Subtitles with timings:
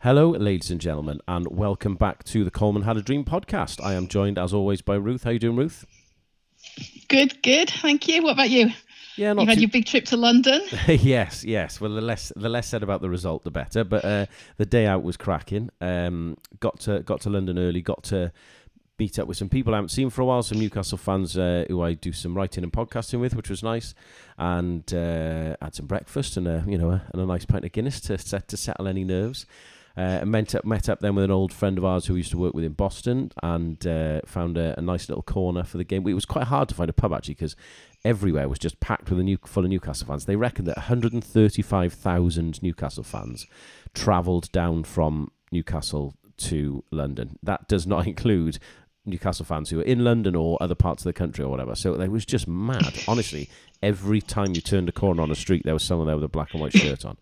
[0.00, 3.82] Hello, ladies and gentlemen, and welcome back to the Coleman Had a Dream podcast.
[3.82, 5.24] I am joined, as always, by Ruth.
[5.24, 5.84] How you doing, Ruth?
[7.08, 7.68] Good, good.
[7.68, 8.22] Thank you.
[8.22, 8.70] What about you?
[9.16, 10.62] Yeah, not You've had too- your big trip to London.
[10.86, 11.80] yes, yes.
[11.80, 13.82] Well, the less the less said about the result, the better.
[13.82, 14.26] But uh,
[14.56, 15.70] the day out was cracking.
[15.80, 17.82] Um, got to got to London early.
[17.82, 18.30] Got to
[19.00, 20.44] meet up with some people I haven't seen for a while.
[20.44, 23.94] Some Newcastle fans uh, who I do some writing and podcasting with, which was nice.
[24.38, 27.72] And uh, had some breakfast and a you know a, and a nice pint of
[27.72, 29.44] Guinness to set to settle any nerves.
[29.98, 32.20] Uh, and met up, met up then with an old friend of ours who we
[32.20, 35.76] used to work with in Boston and uh, found a, a nice little corner for
[35.76, 36.06] the game.
[36.06, 37.56] It was quite hard to find a pub actually because
[38.04, 40.26] everywhere was just packed with a new, full of Newcastle fans.
[40.26, 43.48] They reckon that 135,000 Newcastle fans
[43.92, 47.36] travelled down from Newcastle to London.
[47.42, 48.60] That does not include
[49.04, 51.74] Newcastle fans who are in London or other parts of the country or whatever.
[51.74, 53.00] So it was just mad.
[53.08, 53.48] Honestly,
[53.82, 56.28] every time you turned a corner on a street, there was someone there with a
[56.28, 57.16] black and white shirt on.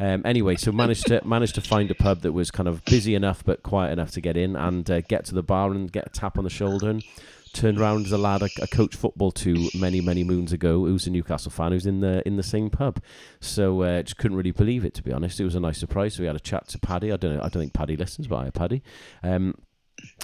[0.00, 3.14] Um, anyway, so managed to managed to find a pub that was kind of busy
[3.14, 6.06] enough but quiet enough to get in and uh, get to the bar and get
[6.06, 7.04] a tap on the shoulder and
[7.52, 11.06] turned around as a lad I, I coached football to many many moons ago who's
[11.06, 13.02] a Newcastle fan who's in the in the same pub.
[13.40, 15.40] So uh, just couldn't really believe it to be honest.
[15.40, 16.14] It was a nice surprise.
[16.14, 17.12] So we had a chat to Paddy.
[17.12, 18.82] I don't know I don't think Paddy listens but hi Paddy.
[19.22, 19.54] Um,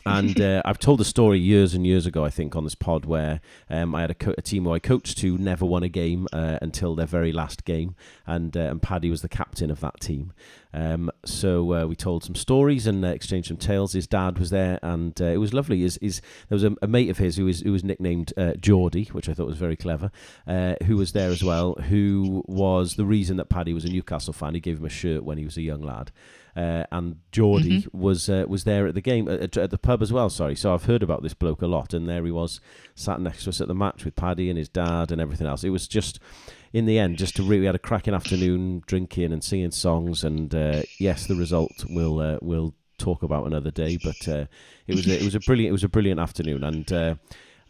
[0.07, 3.05] and uh, I've told the story years and years ago, I think, on this pod
[3.05, 5.89] where um, I had a, co- a team who I coached who never won a
[5.89, 7.95] game uh, until their very last game,
[8.27, 10.33] and uh, and Paddy was the captain of that team.
[10.73, 13.93] Um, so uh, we told some stories and uh, exchanged some tales.
[13.93, 15.81] His dad was there, and uh, it was lovely.
[15.81, 18.55] His, his, there was a, a mate of his who was who was nicknamed uh,
[18.55, 20.11] Geordie, which I thought was very clever,
[20.47, 24.33] uh, who was there as well, who was the reason that Paddy was a Newcastle
[24.33, 24.55] fan.
[24.55, 26.11] He gave him a shirt when he was a young lad.
[26.57, 30.13] Uh, and Geordie was uh, was there at the game at, at the pub as
[30.13, 30.31] well.
[30.31, 32.61] Sorry, so I've heard about this bloke a lot, and there he was
[32.95, 35.65] sat next to us at the match with Paddy and his dad and everything else.
[35.65, 36.21] It was just
[36.73, 40.23] in the end just a really we had a cracking afternoon drinking and singing songs,
[40.23, 44.47] and uh, yes, the result will uh, will talk about another day, but uh,
[44.87, 47.19] it was a, it was a brilliant it was a brilliant afternoon, and.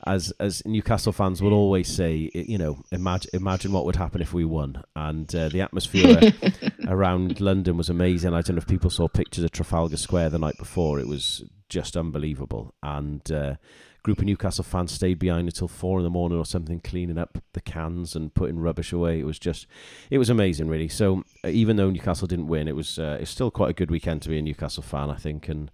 [0.06, 4.32] As as Newcastle fans will always say, you know, imagine imagine what would happen if
[4.32, 4.82] we won.
[4.94, 6.32] And uh, the atmosphere
[6.88, 8.34] around London was amazing.
[8.34, 10.98] I don't know if people saw pictures of Trafalgar Square the night before.
[11.00, 12.74] It was just unbelievable.
[12.82, 13.58] And uh, a
[14.02, 17.38] group of Newcastle fans stayed behind until four in the morning or something, cleaning up
[17.52, 19.18] the cans and putting rubbish away.
[19.20, 19.66] It was just,
[20.10, 20.88] it was amazing, really.
[20.88, 23.90] So uh, even though Newcastle didn't win, it was uh, it's still quite a good
[23.90, 25.48] weekend to be a Newcastle fan, I think.
[25.48, 25.70] And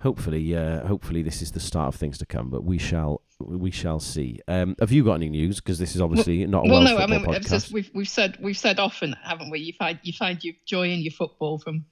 [0.00, 2.50] hopefully, uh, hopefully this is the start of things to come.
[2.50, 4.40] But we shall we shall see.
[4.48, 5.60] Um, have you got any news?
[5.60, 7.50] Because this is obviously not a well, no, I mean, podcast.
[7.50, 9.60] just, we've we've said we've said often, haven't we?
[9.60, 11.84] You find you find your joy in your football from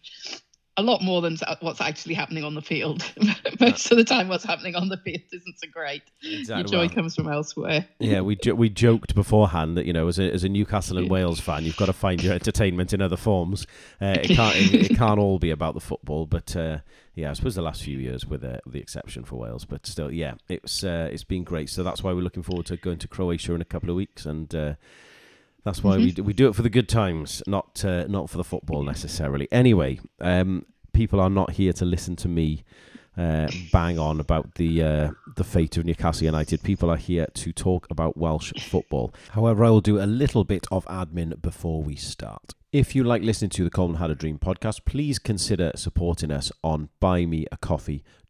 [0.77, 3.05] a lot more than what's actually happening on the field.
[3.61, 6.03] Most of the time, what's happening on the field isn't so great.
[6.21, 7.87] Your joy Well, comes from elsewhere.
[8.01, 11.07] Yeah, we jo- we joked beforehand that you know as a as a Newcastle and
[11.07, 11.13] Yeah.
[11.13, 13.67] Wales fan, you've got to find your entertainment in other forms.
[14.01, 16.79] Uh, it can't it, it can't all be about the football, but uh,
[17.15, 19.87] yeah, I suppose the last few years, with, uh, with the exception for Wales, but
[19.87, 21.71] still, yeah, it's uh, it's been great.
[21.71, 24.27] So that's why we're looking forward to going to Croatia in a couple of weeks,
[24.27, 24.75] and uh,
[25.65, 28.37] that's why we do, we do it for the good times, not uh, not for
[28.37, 29.49] the football necessarily.
[29.51, 32.65] Anyway, um, people are not here to listen to me
[33.17, 36.63] uh, bang on about the uh, the fate of Newcastle United.
[36.63, 39.15] People are here to talk about Welsh football.
[39.31, 42.55] However, I will do a little bit of admin before we start.
[42.73, 46.51] If you like listening to the Coleman Had a Dream podcast, please consider supporting us
[46.63, 48.24] on buymeacoffee.com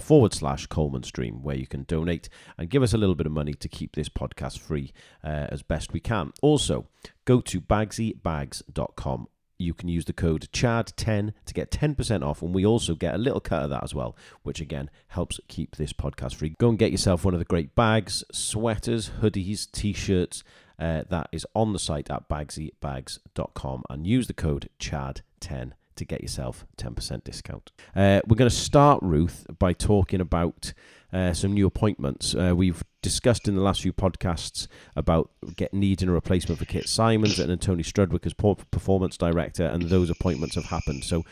[0.00, 3.32] forward slash Coleman Stream, where you can donate and give us a little bit of
[3.32, 4.92] money to keep this podcast free
[5.24, 6.32] uh, as best we can.
[6.42, 6.86] Also,
[7.24, 12.66] go to bagsybags.com you can use the code CHAD10 to get 10% off, and we
[12.66, 16.34] also get a little cut of that as well, which again helps keep this podcast
[16.34, 16.54] free.
[16.58, 20.44] Go and get yourself one of the great bags, sweaters, hoodies, t shirts.
[20.78, 26.22] Uh, that is on the site at bagsybags.com and use the code CHAD10 to get
[26.22, 27.72] yourself 10% discount.
[27.94, 30.72] Uh, we're going to start, Ruth, by talking about
[31.12, 32.34] uh, some new appointments.
[32.34, 36.88] Uh, we've discussed in the last few podcasts about get needing a replacement for Kit
[36.88, 41.04] Symons and Tony Strudwick as performance director, and those appointments have happened.
[41.04, 41.24] So,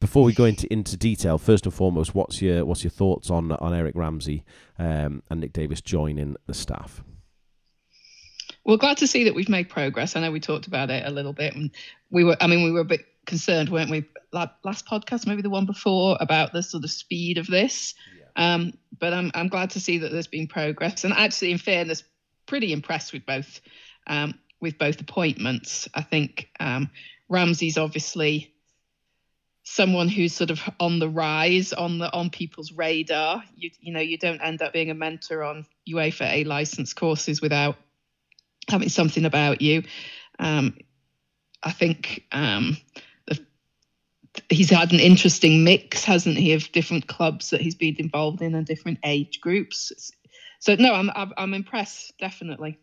[0.00, 3.52] before we go into into detail, first and foremost, what's your what's your thoughts on
[3.52, 4.44] on Eric Ramsay
[4.78, 7.02] um, and Nick Davis joining the staff?
[8.64, 10.16] Well, glad to see that we've made progress.
[10.16, 11.70] I know we talked about it a little bit, and
[12.10, 12.36] we were.
[12.40, 14.04] I mean, we were a bit concerned, weren't we?
[14.32, 17.94] la- Last podcast, maybe the one before, about the sort of speed of this.
[18.36, 22.04] Um, but I'm I'm glad to see that there's been progress, and actually, in fairness,
[22.46, 23.60] pretty impressed with both
[24.06, 25.88] um, with both appointments.
[25.94, 26.90] I think um,
[27.28, 28.54] Ramsay's obviously
[29.62, 33.42] someone who's sort of on the rise on the on people's radar.
[33.56, 37.42] You you know you don't end up being a mentor on UEFA A license courses
[37.42, 37.76] without
[38.68, 39.82] having something about you.
[40.38, 40.76] Um,
[41.62, 42.76] I think um,
[44.48, 48.54] he's had an interesting mix, hasn't he, of different clubs that he's been involved in
[48.54, 50.12] and different age groups.
[50.60, 52.78] So no, I'm I'm, I'm impressed definitely.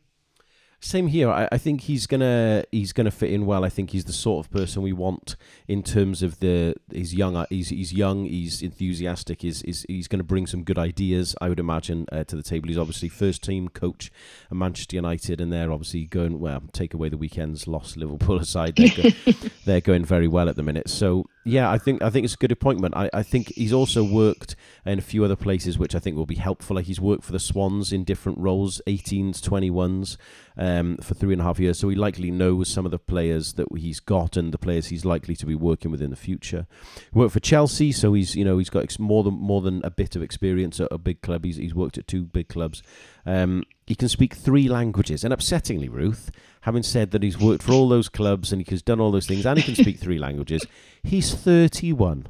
[0.80, 1.32] Same here.
[1.32, 3.66] I, I think he's gonna he's gonna fit in well.
[3.66, 5.36] I think he's the sort of person we want
[5.68, 7.44] in terms of the he's young.
[7.50, 8.26] He's he's young.
[8.26, 9.42] He's enthusiastic.
[9.42, 11.36] He's he's, he's going to bring some good ideas.
[11.42, 12.68] I would imagine uh, to the table.
[12.68, 14.12] He's obviously first team coach
[14.52, 16.62] at Manchester United, and they're obviously going well.
[16.74, 19.10] Take away the weekends, lost Liverpool aside, they're, go,
[19.66, 20.90] they're going very well at the minute.
[20.90, 22.96] So yeah, I think I think it's a good appointment.
[22.96, 24.56] I, I think he's also worked
[24.86, 26.76] in a few other places which I think will be helpful.
[26.76, 30.18] Like he's worked for the Swans in different roles, 18s, 21s,
[30.58, 31.80] um, for three and a half years.
[31.80, 35.06] So he likely knows some of the players that he's got and the players he's
[35.06, 36.68] likely to be working with in the future.
[37.14, 39.90] He worked for Chelsea, so he's you know he's got more than more than a
[39.90, 41.46] bit of experience at a big club.
[41.46, 42.84] He's he's worked at two big clubs.
[43.28, 46.32] Um, he can speak three languages, and upsettingly, Ruth,
[46.62, 49.46] having said that he's worked for all those clubs and he's done all those things,
[49.46, 50.66] and he can speak three languages,
[51.04, 52.28] he's thirty-one.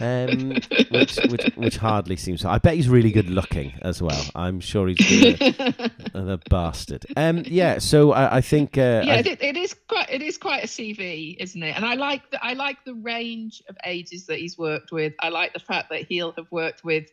[0.00, 0.56] Um,
[0.90, 2.44] which, which which hardly seems.
[2.44, 4.24] I bet he's really good looking as well.
[4.34, 7.06] I'm sure he's a, a bastard.
[7.16, 7.78] Um, yeah.
[7.78, 8.76] So I, I think.
[8.76, 10.10] Uh, yeah, I, it, it is quite.
[10.10, 11.76] It is quite a CV, isn't it?
[11.76, 15.12] And I like the I like the range of ages that he's worked with.
[15.20, 17.08] I like the fact that he'll have worked with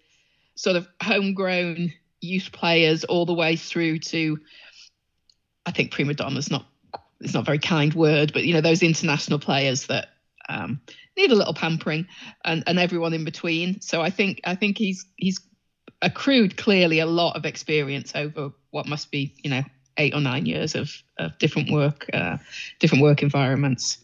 [0.56, 4.40] sort of homegrown youth players all the way through to.
[5.66, 6.66] I think prima donna's not.
[7.20, 10.08] It's not a very kind word, but you know those international players that
[10.50, 10.82] um,
[11.18, 12.08] need a little pampering,
[12.44, 13.82] and, and everyone in between.
[13.82, 15.40] So I think I think he's he's
[16.02, 19.64] accrued clearly a lot of experience over what must be you know
[19.98, 22.38] eight or nine years of, of different work uh,
[22.80, 24.00] different work environments.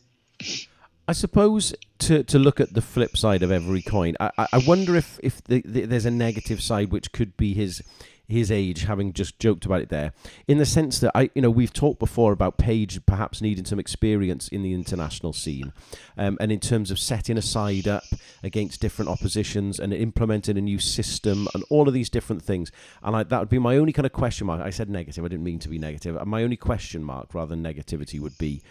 [1.07, 4.95] I suppose to, to look at the flip side of every coin, I, I wonder
[4.95, 7.81] if if the, the, there's a negative side which could be his
[8.27, 10.11] his age, having just joked about it there,
[10.49, 13.79] in the sense that I, you know, we've talked before about Page perhaps needing some
[13.79, 15.71] experience in the international scene,
[16.17, 18.03] um, and in terms of setting a side up
[18.43, 22.69] against different oppositions and implementing a new system and all of these different things.
[23.01, 24.61] And I, that would be my only kind of question mark.
[24.61, 25.23] I said negative.
[25.23, 26.21] I didn't mean to be negative.
[26.27, 28.61] My only question mark, rather than negativity, would be,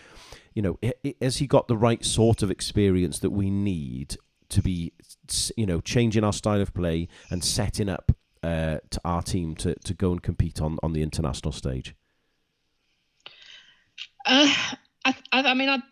[0.57, 0.79] you know,
[1.21, 4.17] has he got the right sort of experience that we need
[4.49, 4.95] to be,
[5.55, 8.11] you know, changing our style of play and setting up
[8.43, 11.95] uh, to our team to, to go and compete on, on the international stage?
[14.25, 14.49] Uh,
[15.05, 15.83] I, I, mean, I,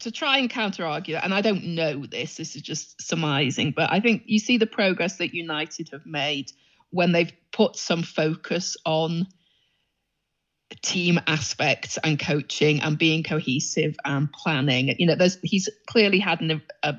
[0.00, 3.90] to try and counter argue, and I don't know this, this is just surmising, but
[3.90, 6.52] I think you see the progress that United have made
[6.90, 9.26] when they've put some focus on
[10.82, 14.94] team aspects and coaching and being cohesive and planning.
[14.98, 16.94] You know, there's he's clearly had an, a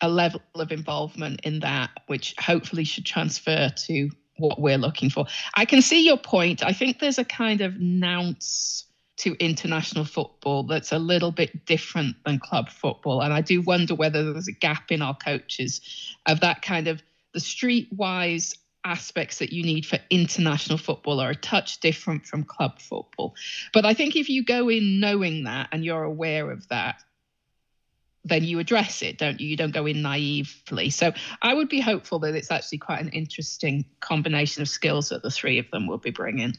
[0.00, 5.26] a level of involvement in that, which hopefully should transfer to what we're looking for.
[5.54, 6.64] I can see your point.
[6.64, 8.86] I think there's a kind of nounce
[9.18, 13.20] to international football that's a little bit different than club football.
[13.20, 15.80] And I do wonder whether there's a gap in our coaches
[16.26, 21.36] of that kind of the streetwise aspects that you need for international football are a
[21.36, 23.34] touch different from club football.
[23.72, 26.96] But I think if you go in knowing that and you're aware of that,
[28.24, 29.48] then you address it, don't you?
[29.48, 30.90] You don't go in naively.
[30.90, 35.22] So I would be hopeful that it's actually quite an interesting combination of skills that
[35.22, 36.56] the three of them will be bringing.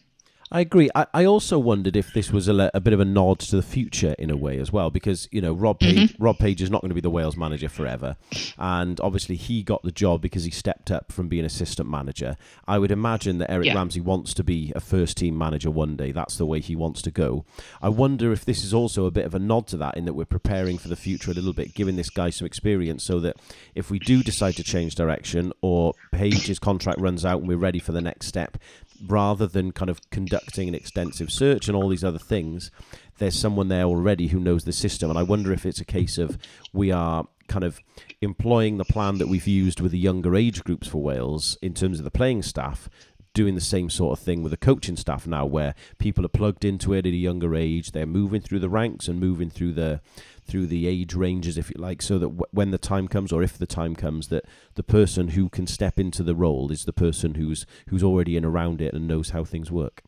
[0.53, 0.87] I agree.
[0.93, 3.63] I, I also wondered if this was a, a bit of a nod to the
[3.63, 6.23] future in a way as well, because you know Rob Page, mm-hmm.
[6.23, 8.17] Rob Page is not going to be the Wales manager forever,
[8.59, 12.37] and obviously he got the job because he stepped up from being assistant manager.
[12.67, 13.73] I would imagine that Eric yeah.
[13.73, 16.11] Ramsay wants to be a first team manager one day.
[16.11, 17.45] That's the way he wants to go.
[17.81, 20.13] I wonder if this is also a bit of a nod to that, in that
[20.13, 23.37] we're preparing for the future a little bit, giving this guy some experience, so that
[23.73, 27.79] if we do decide to change direction or Page's contract runs out and we're ready
[27.79, 28.59] for the next step,
[29.05, 32.71] rather than kind of conducting an extensive search and all these other things,
[33.17, 35.09] there's someone there already who knows the system.
[35.09, 36.37] And I wonder if it's a case of
[36.71, 37.79] we are kind of
[38.21, 41.99] employing the plan that we've used with the younger age groups for Wales in terms
[41.99, 42.89] of the playing staff,
[43.33, 46.63] doing the same sort of thing with the coaching staff now, where people are plugged
[46.63, 47.91] into it at a younger age.
[47.91, 50.01] They're moving through the ranks and moving through the
[50.45, 53.41] through the age ranges, if you like, so that w- when the time comes, or
[53.41, 56.93] if the time comes, that the person who can step into the role is the
[56.93, 60.03] person who's who's already in around it and knows how things work.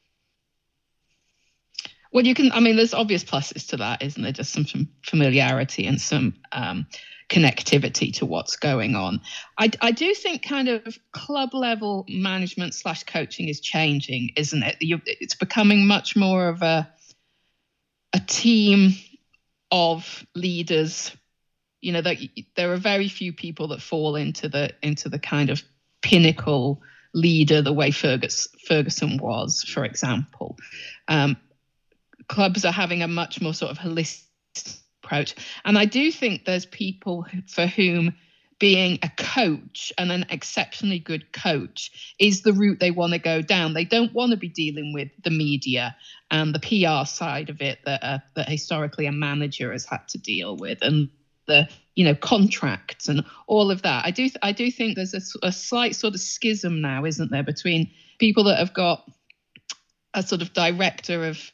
[2.11, 2.51] Well, you can.
[2.53, 4.31] I mean, there's obvious pluses to that, isn't there?
[4.31, 6.87] Just some, familiarity and some um,
[7.29, 9.21] connectivity to what's going on.
[9.57, 14.77] I, I do think kind of club level management slash coaching is changing, isn't it?
[14.79, 16.89] You, it's becoming much more of a
[18.13, 18.93] a team
[19.71, 21.11] of leaders
[21.81, 22.17] you know that
[22.55, 25.61] there are very few people that fall into the into the kind of
[26.01, 26.81] pinnacle
[27.15, 30.57] leader the way Fergus, Ferguson was, for example.
[31.07, 31.37] Um,
[32.27, 34.24] clubs are having a much more sort of holistic
[35.05, 35.35] approach.
[35.63, 38.15] And I do think there's people for whom
[38.57, 43.41] being a coach and an exceptionally good coach is the route they want to go
[43.41, 43.73] down.
[43.73, 45.95] They don't want to be dealing with the media
[46.31, 50.17] and the PR side of it that uh, that historically a manager has had to
[50.17, 51.09] deal with and
[51.47, 54.05] the you know contracts and all of that.
[54.05, 57.43] I do I do think there's a, a slight sort of schism now, isn't there,
[57.43, 59.05] between people that have got
[60.13, 61.51] a sort of director of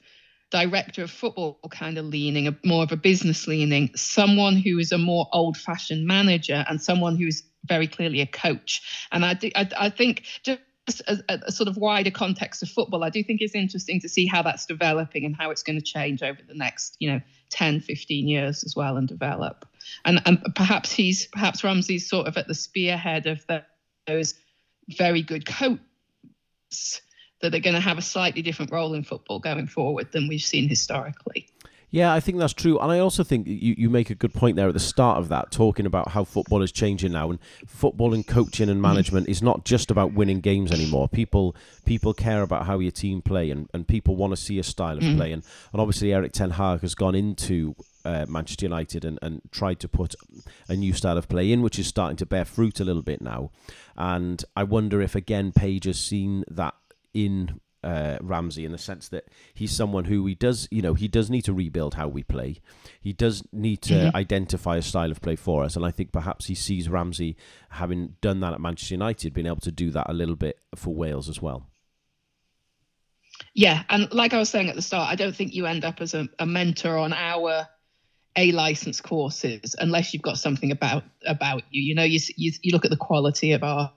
[0.52, 4.92] director of football kind of leaning, a, more of a business leaning, someone who is
[4.92, 9.08] a more old fashioned manager, and someone who's very clearly a coach.
[9.12, 10.60] And I, do, I, I think just
[11.08, 14.26] a, a, sort of wider context of football, I do think it's interesting to see
[14.26, 17.82] how that's developing and how it's going to change over the next, you know, 10,
[17.82, 19.66] 15 years as well and develop.
[20.06, 23.64] And, and perhaps he's, perhaps Ramsay's sort of at the spearhead of the,
[24.08, 24.34] those
[24.90, 27.02] very good coaches
[27.42, 30.42] that are going to have a slightly different role in football going forward than we've
[30.42, 31.48] seen historically.
[31.92, 32.80] Yeah, I think that's true.
[32.80, 35.28] And I also think you, you make a good point there at the start of
[35.28, 37.30] that, talking about how football is changing now.
[37.30, 41.10] And football and coaching and management is not just about winning games anymore.
[41.10, 44.64] People people care about how your team play and, and people want to see a
[44.64, 45.18] style of mm.
[45.18, 45.34] play.
[45.34, 45.44] And,
[45.74, 49.90] and obviously, Erik Ten Hag has gone into uh, Manchester United and, and tried to
[49.90, 50.16] put
[50.70, 53.22] a new style of play in, which is starting to bear fruit a little bit
[53.22, 53.52] now.
[53.98, 56.74] And I wonder if, again, Page has seen that
[57.14, 61.08] in uh, Ramsay in the sense that he's someone who he does, you know, he
[61.08, 62.58] does need to rebuild how we play.
[63.00, 64.16] He does need to mm-hmm.
[64.16, 67.36] identify a style of play for us, and I think perhaps he sees Ramsay
[67.70, 70.94] having done that at Manchester United, being able to do that a little bit for
[70.94, 71.68] Wales as well.
[73.54, 76.02] Yeah, and like I was saying at the start, I don't think you end up
[76.02, 77.68] as a, a mentor on our
[78.38, 81.82] a license courses unless you've got something about about you.
[81.82, 83.92] You know, you you, you look at the quality of our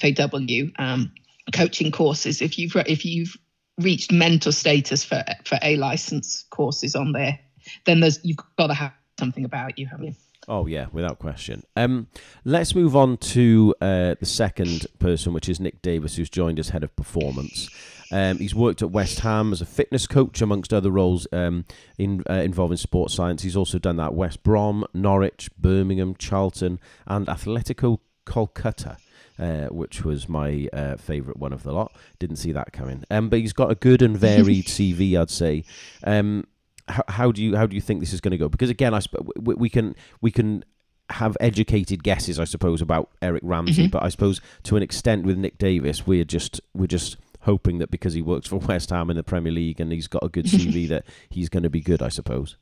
[0.00, 0.70] FAW.
[0.78, 1.12] Um,
[1.52, 3.36] coaching courses if you've if you've
[3.80, 7.38] reached mentor status for for a license courses on there
[7.86, 10.14] then there's you've got to have something about you haven't you
[10.48, 11.62] Oh yeah, without question.
[11.76, 12.08] Um,
[12.44, 16.70] let's move on to uh, the second person, which is Nick Davis, who's joined as
[16.70, 17.70] head of performance.
[18.10, 21.64] Um, he's worked at West Ham as a fitness coach, amongst other roles um,
[21.96, 23.42] in, uh, involving sports science.
[23.42, 28.96] He's also done that at West Brom, Norwich, Birmingham, Charlton, and Atletico Kolkata
[29.38, 31.92] uh, which was my uh, favourite one of the lot.
[32.18, 33.04] Didn't see that coming.
[33.10, 35.64] Um, but he's got a good and varied CV, I'd say.
[36.04, 36.46] Um,
[36.88, 38.48] how, how, do you how do you think this is going to go?
[38.48, 40.64] Because again, I sp- we, we can we can
[41.10, 43.90] have educated guesses, I suppose, about Eric Ramsay, mm-hmm.
[43.90, 47.90] but I suppose to an extent with Nick Davis, we're just we're just hoping that
[47.90, 50.46] because he works for West Ham in the Premier League and he's got a good
[50.46, 52.56] CV that he's going to be good, I suppose.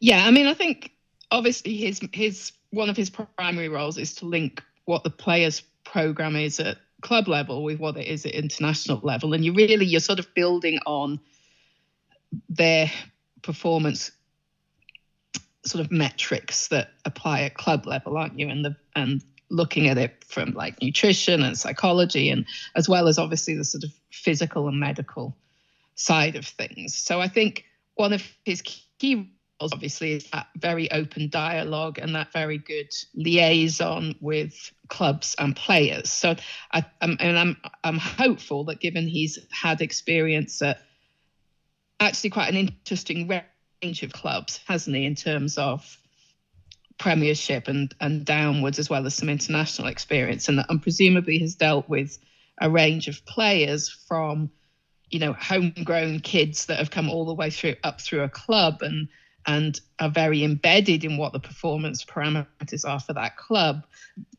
[0.00, 0.92] Yeah, I mean, I think
[1.32, 6.36] obviously his his one of his primary roles is to link what the players program
[6.36, 9.34] is at club level with what it is at international level.
[9.34, 11.18] And you really you're sort of building on
[12.48, 12.90] their
[13.42, 14.12] performance
[15.64, 18.48] sort of metrics that apply at club level aren't you?
[18.48, 23.18] And the and looking at it from like nutrition and psychology and as well as
[23.18, 25.36] obviously the sort of physical and medical
[25.94, 26.94] side of things.
[26.94, 29.30] So i think one of his key
[29.70, 36.10] obviously is that very open dialogue and that very good liaison with clubs and players.
[36.10, 36.36] So
[36.72, 40.82] I, I'm, and I'm I'm hopeful that given he's had experience at
[42.00, 45.98] actually quite an interesting range of clubs, hasn't he, in terms of
[46.98, 51.88] Premiership and and downwards as well as some international experience, and, and presumably has dealt
[51.88, 52.18] with
[52.60, 54.50] a range of players from
[55.10, 58.82] you know homegrown kids that have come all the way through up through a club
[58.82, 59.08] and
[59.46, 63.84] and are very embedded in what the performance parameters are for that club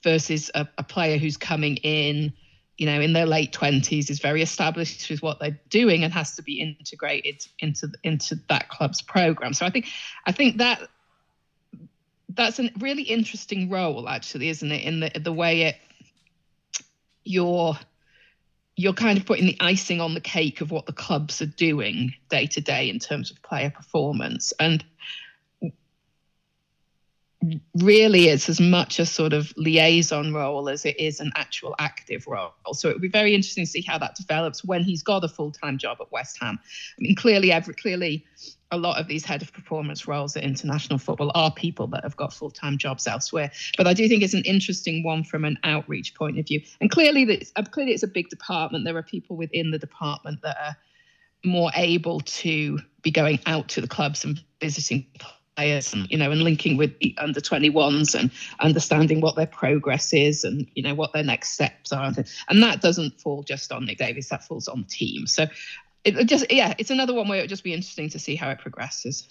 [0.03, 2.33] versus a, a player who's coming in
[2.77, 6.35] you know in their late 20s is very established with what they're doing and has
[6.35, 9.53] to be integrated into into that club's program.
[9.53, 9.87] So i think
[10.25, 10.81] i think that
[12.29, 15.75] that's a really interesting role actually isn't it in the the way it
[17.23, 17.77] you're
[18.75, 22.13] you're kind of putting the icing on the cake of what the clubs are doing
[22.29, 24.51] day to day in terms of player performance.
[24.59, 24.83] And
[27.75, 32.25] really it's as much a sort of liaison role as it is an actual active
[32.25, 32.53] role.
[32.71, 35.27] So it would be very interesting to see how that develops when he's got a
[35.27, 36.59] full-time job at West Ham.
[36.61, 38.25] I mean, clearly, every clearly,
[38.73, 42.15] a lot of these head of performance roles at international football are people that have
[42.17, 43.51] got full-time jobs elsewhere.
[43.77, 46.61] But I do think it's an interesting one from an outreach point of view.
[46.81, 48.85] And clearly, that uh, clearly it's a big department.
[48.85, 50.75] There are people within the department that are
[51.45, 55.05] more able to be going out to the clubs and visiting
[55.55, 60.13] players and you know and linking with the under 21s and understanding what their progress
[60.13, 62.11] is and you know what their next steps are
[62.49, 65.45] and that doesn't fall just on nick davis that falls on the team so
[66.05, 68.49] it just yeah, it's another one where it would just be interesting to see how
[68.49, 69.27] it progresses.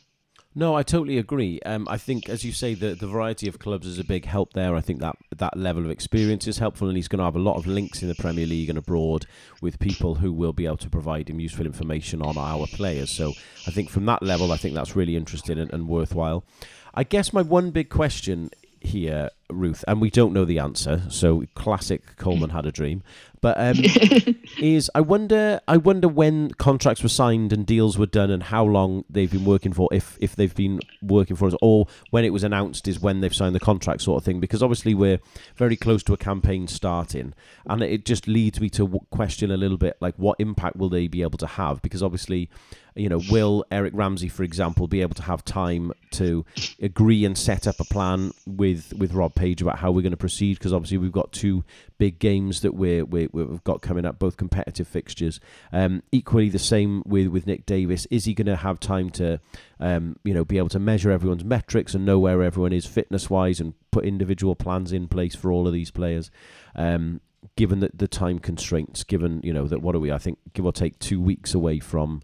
[0.55, 1.61] No, I totally agree.
[1.65, 4.53] Um, I think, as you say, the, the variety of clubs is a big help
[4.53, 4.77] there.
[4.77, 7.39] I think that that level of experience is helpful, and he's going to have a
[7.39, 9.25] lot of links in the Premier League and abroad
[9.63, 13.11] with people who will be able to provide him useful information on our players.
[13.11, 13.33] So
[13.67, 16.45] I think from that level, I think that's really interesting and, and worthwhile.
[16.93, 18.51] I guess my one big question
[18.81, 21.03] here, Ruth, and we don't know the answer.
[21.09, 23.03] So classic Coleman had a dream,
[23.41, 23.77] but um,
[24.59, 28.65] is I wonder I wonder when contracts were signed and deals were done and how
[28.65, 32.31] long they've been working for, if if they've been working for us, or when it
[32.31, 34.41] was announced is when they've signed the contract, sort of thing.
[34.41, 35.21] Because obviously we're
[35.57, 37.35] very close to a campaign starting,
[37.67, 41.09] and it just leads me to question a little bit like what impact will they
[41.09, 41.83] be able to have?
[41.83, 42.49] Because obviously
[42.95, 46.45] you know, will Eric Ramsay, for example, be able to have time to
[46.81, 50.17] agree and set up a plan with with Rob Page about how we're going to
[50.17, 50.59] proceed?
[50.59, 51.65] Because obviously we've got two
[51.99, 55.41] big games that we're, we have got coming up, both competitive fixtures.
[55.73, 58.07] Um, equally, the same with with Nick Davis.
[58.07, 59.41] Is he going to have time to,
[59.81, 63.29] um, you know, be able to measure everyone's metrics and know where everyone is fitness
[63.29, 66.31] wise and put individual plans in place for all of these players?
[66.77, 67.21] Um,
[67.57, 70.13] given the, the time constraints, given you know that what are we?
[70.13, 72.23] I think give or take two weeks away from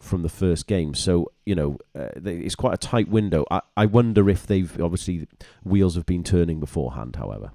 [0.00, 0.94] from the first game.
[0.94, 3.44] So you know, uh, it's quite a tight window.
[3.50, 5.28] I, I wonder if they've obviously
[5.62, 7.16] wheels have been turning beforehand.
[7.16, 7.52] However,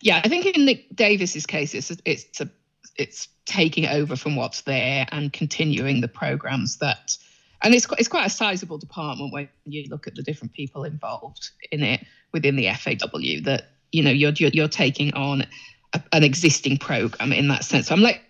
[0.00, 2.48] yeah, I think in Nick Davis's case, it's a, it's a,
[2.96, 7.16] it's taking over from what's there and continuing the programs that,
[7.62, 10.84] and it's quite, it's quite a sizable department when you look at the different people
[10.84, 13.42] involved in it within the FAW.
[13.42, 15.44] That you know you're you're, you're taking on
[15.92, 17.88] a, an existing program in that sense.
[17.88, 18.22] So I'm like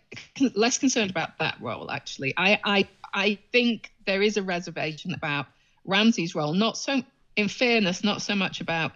[0.54, 2.34] less concerned about that role actually.
[2.36, 5.46] I I I think there is a reservation about
[5.84, 6.52] Ramsay's role.
[6.52, 7.02] Not so,
[7.36, 8.92] in fairness, not so much about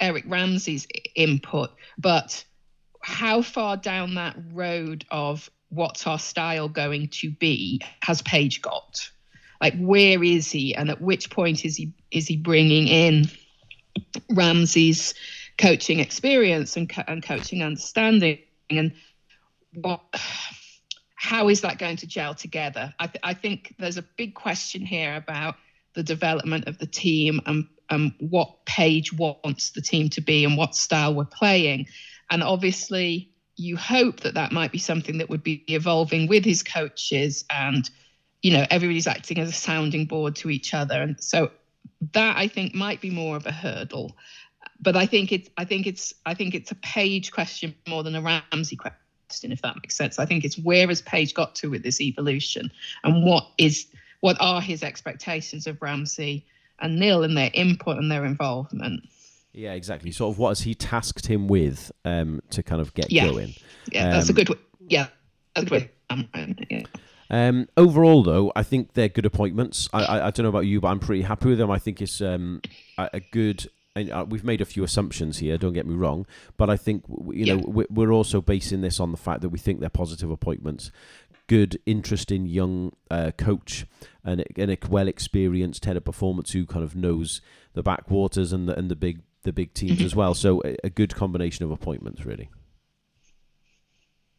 [0.00, 2.44] Eric Ramsay's input, but
[3.02, 9.08] how far down that road of what's our style going to be has Page got?
[9.60, 13.26] Like, where is he, and at which point is he is he bringing in
[14.30, 15.14] Ramsay's
[15.58, 18.38] coaching experience and, co- and coaching understanding
[18.70, 18.92] and
[19.74, 20.02] what
[21.20, 22.94] how is that going to gel together?
[22.98, 25.56] I, th- I, think there's a big question here about
[25.94, 30.56] the development of the team and um, what Page wants the team to be and
[30.56, 31.88] what style we're playing.
[32.30, 36.62] And obviously, you hope that that might be something that would be evolving with his
[36.62, 37.88] coaches and,
[38.40, 41.02] you know, everybody's acting as a sounding board to each other.
[41.02, 41.50] And so
[42.12, 44.16] that I think might be more of a hurdle.
[44.80, 48.14] But I think it's I think it's I think it's a Page question more than
[48.14, 48.96] a Ramsay question
[49.52, 50.18] if that makes sense.
[50.18, 52.70] I think it's where has Page got to with this evolution,
[53.04, 53.86] and what is
[54.20, 56.44] what are his expectations of Ramsay
[56.80, 59.08] and Neil and their input and their involvement.
[59.52, 60.12] Yeah, exactly.
[60.12, 63.28] Sort of what has he tasked him with um, to kind of get yeah.
[63.28, 63.54] going?
[63.90, 64.58] Yeah, um, that's a um, good.
[64.88, 65.06] Yeah,
[65.54, 65.82] that's good.
[65.82, 65.90] Way.
[66.10, 66.28] Um,
[66.70, 66.82] yeah.
[67.30, 69.88] Um, overall, though, I think they're good appointments.
[69.92, 71.70] I, I, I, don't know about you, but I'm pretty happy with them.
[71.70, 72.60] I think it's um,
[72.98, 75.58] a, a good and uh, we've made a few assumptions here.
[75.58, 76.26] Don't get me wrong,
[76.56, 77.84] but I think you know yeah.
[77.90, 80.90] we're also basing this on the fact that we think they're positive appointments.
[81.46, 83.84] Good, interesting young uh, coach
[84.22, 87.40] and, and a well experienced head of performance who kind of knows
[87.72, 90.04] the backwaters and the and the big the big teams mm-hmm.
[90.04, 90.34] as well.
[90.34, 92.50] So a, a good combination of appointments, really.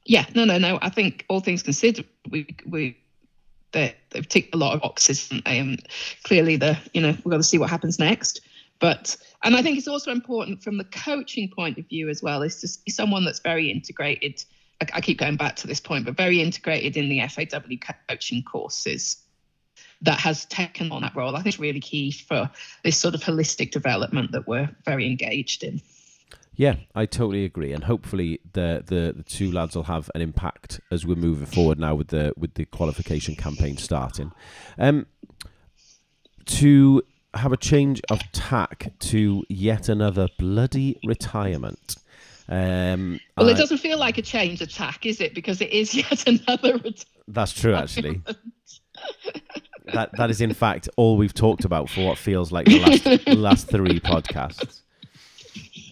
[0.05, 0.79] Yeah, no, no, no.
[0.81, 2.97] I think all things considered, we we
[3.71, 5.77] they, they've ticked a lot of boxes, and um,
[6.23, 8.41] clearly the you know we've got to see what happens next.
[8.81, 12.41] But and I think it's also important from the coaching point of view as well,
[12.41, 14.43] is to see someone that's very integrated.
[14.81, 18.43] I, I keep going back to this point, but very integrated in the FAW coaching
[18.43, 19.17] courses
[20.01, 21.35] that has taken on that role.
[21.35, 22.49] I think it's really key for
[22.83, 25.79] this sort of holistic development that we're very engaged in.
[26.55, 30.81] Yeah, I totally agree, and hopefully the, the the two lads will have an impact
[30.89, 34.31] as we're moving forward now with the with the qualification campaign starting.
[34.79, 35.05] Um,
[36.45, 41.95] to have a change of tack to yet another bloody retirement.
[42.49, 45.33] Um, well, I, it doesn't feel like a change of tack, is it?
[45.33, 47.05] Because it is yet another retirement.
[47.27, 48.21] That's true, actually.
[49.93, 53.27] that that is in fact all we've talked about for what feels like the last
[53.27, 54.81] last three podcasts.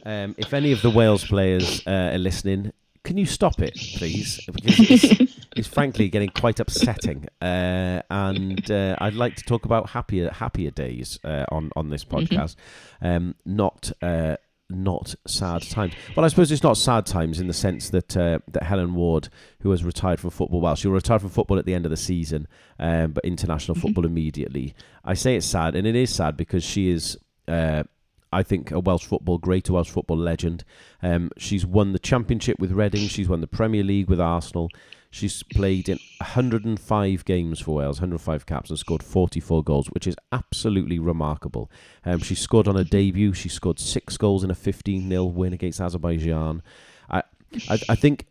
[0.06, 2.72] Um, if any of the Wales players uh, are listening,
[3.04, 4.40] can you stop it, please?
[4.46, 9.90] Because it's, it's frankly getting quite upsetting, uh, and uh, I'd like to talk about
[9.90, 12.18] happier happier days uh, on on this mm-hmm.
[12.18, 12.56] podcast,
[13.02, 13.08] mm-hmm.
[13.08, 14.38] um, not uh,
[14.70, 15.94] not sad times.
[16.16, 19.30] Well, I suppose it's not sad times in the sense that uh, that Helen Ward,
[19.62, 21.98] who has retired from football, well, she retired from football at the end of the
[21.98, 23.88] season, um, but international mm-hmm.
[23.88, 24.76] football immediately.
[25.04, 27.18] I say it's sad, and it is sad because she is.
[27.48, 27.84] Uh,
[28.32, 30.64] I think a Welsh football great, a Welsh football legend.
[31.02, 33.08] Um, she's won the championship with Reading.
[33.08, 34.70] She's won the Premier League with Arsenal.
[35.12, 40.16] She's played in 105 games for Wales, 105 caps, and scored 44 goals, which is
[40.32, 41.72] absolutely remarkable.
[42.06, 43.34] Um, she scored on her debut.
[43.34, 46.62] She scored six goals in a 15 0 win against Azerbaijan.
[47.10, 47.24] I,
[47.70, 48.28] I, I think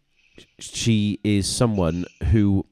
[0.60, 2.64] she is someone who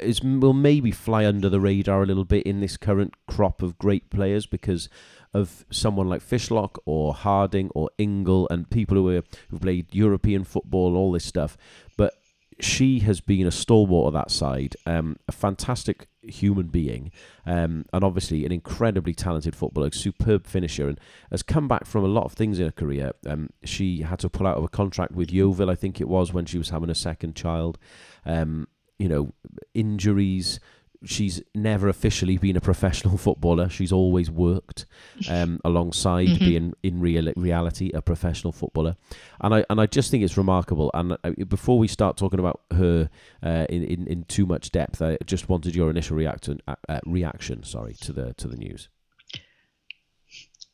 [0.00, 3.78] is will maybe fly under the radar a little bit in this current crop of
[3.78, 4.90] great players because
[5.32, 10.44] of someone like Fishlock or Harding or Ingle and people who are, who played European
[10.44, 11.56] football, and all this stuff.
[11.96, 12.14] But
[12.60, 17.10] she has been a stalwart of that side, um, a fantastic human being,
[17.46, 22.08] um, and obviously an incredibly talented footballer, superb finisher, and has come back from a
[22.08, 23.12] lot of things in her career.
[23.26, 26.32] Um, she had to pull out of a contract with Yeovil, I think it was,
[26.32, 27.78] when she was having a second child.
[28.26, 28.66] Um,
[28.98, 29.32] you know,
[29.74, 30.58] injuries,
[31.04, 33.68] she's never officially been a professional footballer.
[33.68, 34.86] She's always worked
[35.28, 36.44] um, alongside mm-hmm.
[36.44, 38.96] being in real reality a professional footballer,
[39.40, 40.90] and I and I just think it's remarkable.
[40.94, 43.10] And uh, before we start talking about her
[43.42, 47.00] uh, in, in in too much depth, I just wanted your initial reaction uh, uh
[47.06, 47.62] reaction.
[47.62, 48.88] Sorry to the to the news.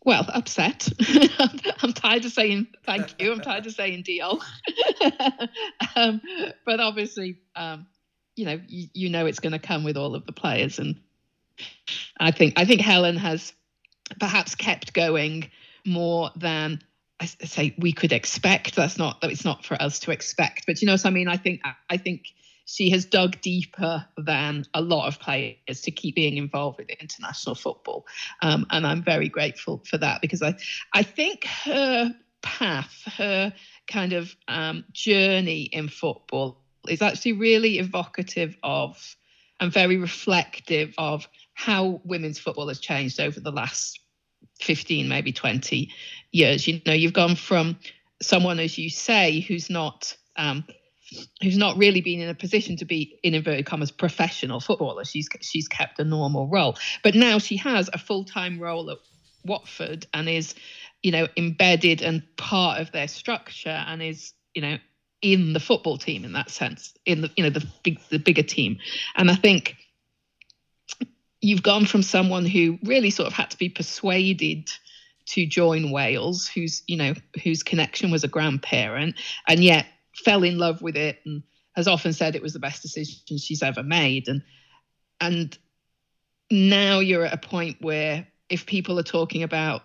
[0.05, 0.87] Well, upset.
[1.83, 3.33] I'm tired of saying thank you.
[3.33, 4.43] I'm tired of saying deal.
[5.97, 6.21] um,
[6.67, 7.87] but obviously, um,
[8.37, 11.01] you know you, you know it's going to come with all of the players and
[12.19, 13.53] i think i think helen has
[14.19, 15.51] perhaps kept going
[15.87, 16.81] more than
[17.21, 18.75] I say we could expect.
[18.75, 21.29] That's not that it's not for us to expect, but you know what I mean.
[21.29, 22.27] I think I think
[22.67, 27.55] she has dug deeper than a lot of players to keep being involved with international
[27.55, 28.07] football,
[28.43, 30.57] um, and I'm very grateful for that because I
[30.93, 33.55] I think her path, her
[33.87, 39.17] kind of um, journey in football is actually really evocative of
[39.61, 44.01] and very reflective of how women's football has changed over the last
[44.61, 45.91] 15 maybe 20
[46.33, 46.67] years.
[46.67, 47.79] You know you've gone from
[48.23, 50.65] someone as you say who's not um,
[51.43, 55.05] who's not really been in a position to be in inverted commas professional footballer.
[55.05, 56.77] She's she's kept a normal role.
[57.03, 58.99] But now she has a full-time role at
[59.45, 60.55] Watford and is
[61.03, 64.79] you know embedded and part of their structure and is you know
[65.25, 68.43] in the football team in that sense, in the you know the big the bigger
[68.43, 68.77] team,
[69.17, 69.75] and I think
[71.41, 74.71] you've gone from someone who really sort of had to be persuaded
[75.27, 79.17] to join Wales, whose you know whose connection was a grandparent,
[79.49, 81.43] and yet fell in love with it and
[81.75, 84.43] has often said it was the best decision she's ever made, and
[85.23, 85.57] and
[86.51, 89.85] now you're at a point where if people are talking about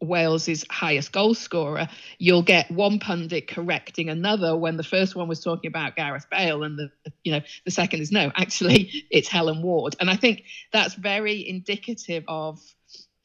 [0.00, 5.40] Wales's highest goal scorer, you'll get one pundit correcting another when the first one was
[5.40, 6.90] talking about Gareth Bale and the
[7.24, 9.96] you know the second is no, actually it's Helen Ward.
[10.00, 12.60] And I think that's very indicative of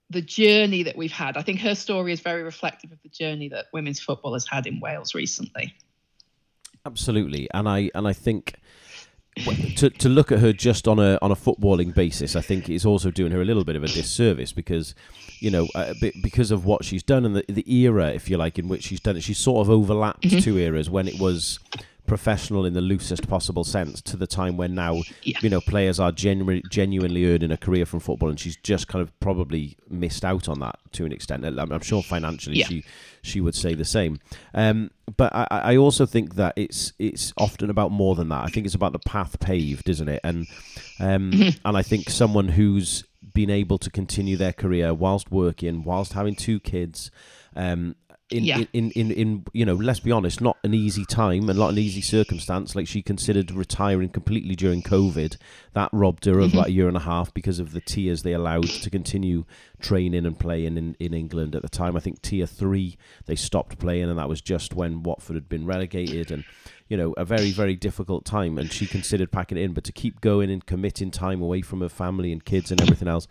[0.10, 1.38] the journey that we've had.
[1.38, 4.68] I think her story is very reflective of the journey that women's football has had
[4.68, 5.74] in Wales recently.
[6.86, 7.50] Absolutely.
[7.54, 8.56] And I and I think
[9.78, 12.86] to to look at her just on a on a footballing basis, I think is
[12.86, 14.94] also doing her a little bit of a disservice because,
[15.40, 18.60] you know, uh, because of what she's done and the the era, if you like,
[18.60, 19.22] in which she's done it.
[19.22, 20.40] She's sort of overlapped mm-hmm.
[20.40, 21.60] two eras when it was
[22.06, 25.38] professional in the loosest possible sense to the time when now yeah.
[25.42, 29.02] you know players are genuinely genuinely earning a career from football and she's just kind
[29.02, 32.66] of probably missed out on that to an extent i'm, sure financially yeah.
[32.66, 32.84] she
[33.22, 34.20] she would say the same
[34.54, 38.48] um, but I, I also think that it's it's often about more than that i
[38.48, 40.46] think it's about the path paved isn't it and
[41.00, 41.58] um, mm-hmm.
[41.66, 46.36] and i think someone who's been able to continue their career whilst working whilst having
[46.36, 47.12] two kids
[47.56, 47.96] um,
[48.30, 48.64] in, yeah.
[48.74, 51.78] in, in, in, you know, let's be honest, not an easy time and not an
[51.78, 52.76] easy circumstance.
[52.76, 55.38] Like she considered retiring completely during COVID.
[55.74, 56.58] That robbed her of mm-hmm.
[56.58, 59.46] about a year and a half because of the tiers they allowed to continue
[59.82, 61.96] training and playing in, in England at the time.
[61.96, 65.66] I think tier three they stopped playing, and that was just when Watford had been
[65.66, 66.44] relegated, and
[66.88, 68.58] you know a very very difficult time.
[68.58, 71.82] And she considered packing it in, but to keep going and committing time away from
[71.82, 73.28] her family and kids and everything else,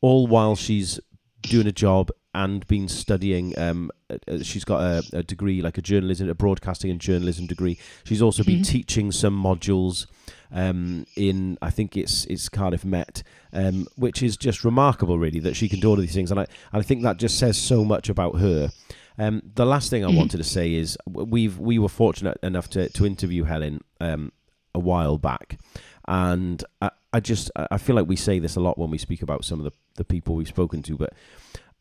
[0.00, 0.98] all while she's
[1.42, 3.58] doing a job and been studying.
[3.58, 7.46] Um, uh, uh, she's got a, a, degree, like a journalism, a broadcasting and journalism
[7.46, 7.78] degree.
[8.04, 8.52] She's also mm-hmm.
[8.52, 10.06] been teaching some modules
[10.50, 15.56] um, in, I think it's it's Cardiff Met, um, which is just remarkable, really, that
[15.56, 16.30] she can do all of these things.
[16.30, 18.70] And I, and I think that just says so much about her.
[19.18, 20.18] Um, the last thing I mm-hmm.
[20.18, 24.32] wanted to say is we've we were fortunate enough to to interview Helen um,
[24.74, 25.58] a while back,
[26.06, 29.22] and I, I just I feel like we say this a lot when we speak
[29.22, 31.12] about some of the the people we've spoken to, but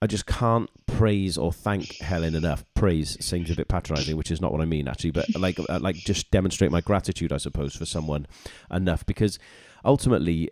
[0.01, 2.65] I just can't praise or thank Helen enough.
[2.73, 5.79] Praise seems a bit patronising, which is not what I mean actually, but like uh,
[5.79, 8.25] like just demonstrate my gratitude, I suppose, for someone
[8.71, 9.37] enough because
[9.85, 10.49] ultimately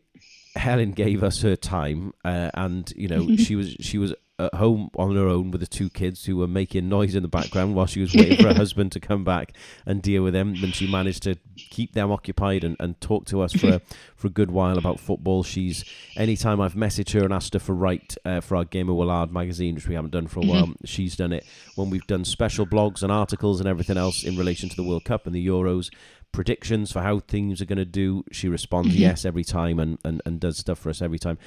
[0.56, 4.90] Helen gave us her time, uh, and you know she was she was at home
[4.96, 7.86] on her own with the two kids who were making noise in the background while
[7.86, 9.54] she was waiting for her husband to come back
[9.86, 10.56] and deal with them.
[10.64, 13.80] And she managed to keep them occupied and, and talk to us for
[14.16, 15.44] for a good while about football.
[15.44, 15.84] She's
[16.16, 19.32] anytime I've messaged her and asked her for write uh, for our Game of Willard
[19.32, 22.66] magazine, which we haven't done for a while, she's done it when we've done special
[22.66, 25.90] blogs and articles and everything else in relation to the World Cup and the Euros
[26.32, 28.24] predictions for how things are going to do.
[28.32, 29.02] She responds Mm-hmm.
[29.02, 31.38] yes every time and, and, and does stuff for us every time.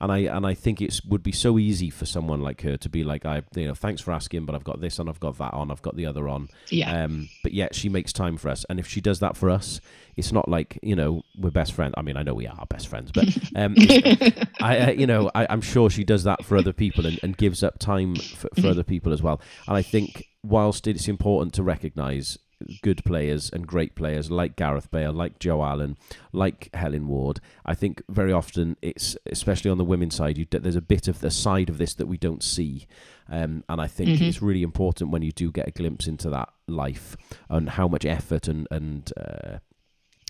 [0.00, 2.88] And I and I think it would be so easy for someone like her to
[2.88, 5.38] be like, I you know, thanks for asking, but I've got this on, I've got
[5.38, 6.48] that on, I've got the other on.
[6.68, 7.04] Yeah.
[7.04, 9.80] Um, but yet she makes time for us, and if she does that for us,
[10.16, 11.94] it's not like you know we're best friends.
[11.96, 13.74] I mean, I know we are best friends, but um,
[14.60, 17.36] I, uh, you know, I, I'm sure she does that for other people and, and
[17.36, 19.40] gives up time for, for other people as well.
[19.66, 22.38] And I think whilst it's important to recognise
[22.82, 25.96] good players and great players like Gareth Bale, like Joe Allen,
[26.32, 30.76] like Helen Ward, I think very often it's especially on the women's side, you, there's
[30.76, 32.86] a bit of the side of this that we don't see.
[33.28, 34.22] Um, and I think Mhm.
[34.28, 37.16] it's really important when you do get a glimpse into that life
[37.48, 39.58] and how much effort and and uh,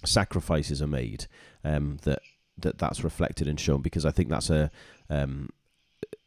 [0.04, 1.26] sacrifices are made
[1.64, 2.20] um, that
[2.58, 4.70] that that's reflected and shown because I think that's a
[5.10, 5.50] um,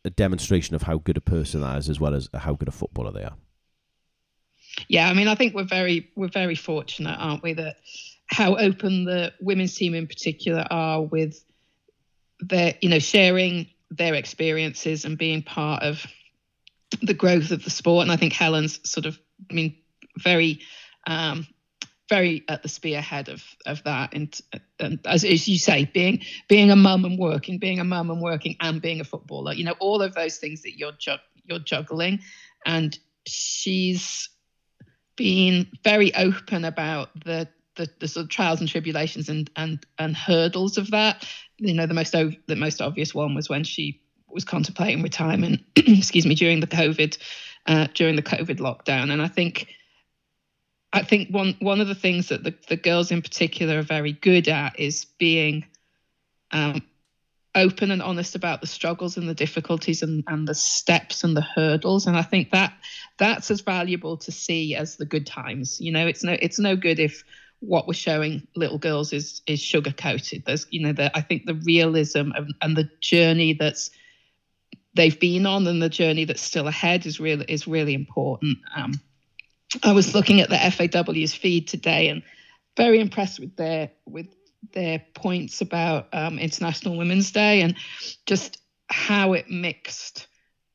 [0.04, 2.72] a demonstration of how good a person that is as well as how good a
[2.72, 3.36] footballer they are.
[4.88, 7.78] Yeah, I mean, I think we're very we're very fortunate, aren't we, that
[8.28, 11.44] how open the women's team in particular are with
[12.40, 16.06] their, you know, sharing their experiences and being part of
[17.02, 18.04] the growth of the sport.
[18.04, 19.78] And I think Helen's sort of, I mean,
[20.18, 20.60] very,
[21.08, 21.48] um,
[22.10, 24.14] very at the spearhead of of that.
[24.14, 24.40] And,
[24.80, 28.22] and as, as you say, being being a mum and working, being a mum and
[28.22, 31.60] working, and being a footballer, you know, all of those things that you're jug- you're
[31.60, 32.20] juggling,
[32.66, 34.30] and she's
[35.18, 40.16] been very open about the, the the sort of trials and tribulations and and and
[40.16, 41.28] hurdles of that.
[41.58, 45.62] You know, the most the most obvious one was when she was contemplating retirement.
[45.76, 47.18] excuse me, during the COVID
[47.66, 49.74] uh, during the COVID lockdown, and I think.
[50.94, 54.14] I think one one of the things that the, the girls in particular are very
[54.14, 55.66] good at is being
[56.52, 56.82] um,
[57.58, 61.42] open and honest about the struggles and the difficulties and, and the steps and the
[61.42, 62.06] hurdles.
[62.06, 62.74] And I think that
[63.18, 65.82] that's as valuable to see as the good times.
[65.82, 67.24] You know, it's no it's no good if
[67.60, 70.44] what we're showing little girls is is sugar coated.
[70.46, 73.90] There's you know the I think the realism of, and the journey that's
[74.94, 78.60] they've been on and the journey that's still ahead is really is really important.
[78.76, 78.94] Um,
[79.84, 82.22] I was looking at the FAW's feed today and
[82.78, 84.28] very impressed with their with
[84.74, 87.76] their points about um, International Women's Day and
[88.26, 90.28] just how it mixed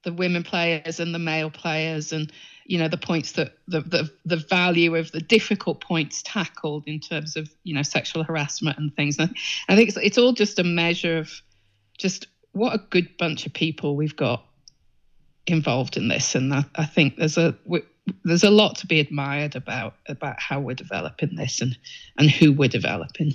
[0.05, 2.33] the women players and the male players and
[2.67, 7.01] you know the points that the, the the value of the difficult points tackled in
[7.01, 9.19] terms of you know sexual harassment and things.
[9.19, 9.35] And
[9.69, 11.31] I think it's, it's all just a measure of
[11.99, 14.45] just what a good bunch of people we've got
[15.47, 16.35] involved in this.
[16.35, 17.83] And I, I think there's a we,
[18.25, 21.77] there's a lot to be admired about about how we're developing this and
[22.19, 23.35] and who we're developing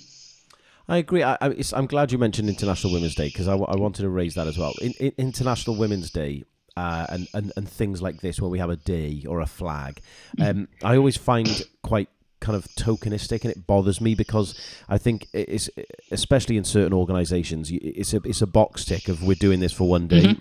[0.90, 1.24] I agree.
[1.24, 4.36] I, I, it's, I'm glad you mentioned International Women's Day because I wanted to raise
[4.36, 4.74] that as well.
[4.82, 6.44] In, in, International Women's Day
[6.78, 10.00] uh, and, and, and things like this where we have a day or a flag,
[10.40, 14.54] um, I always find quite kind of tokenistic and it bothers me because
[14.88, 15.70] I think it's
[16.12, 19.88] especially in certain organisations it's a it's a box tick of we're doing this for
[19.88, 20.36] one day.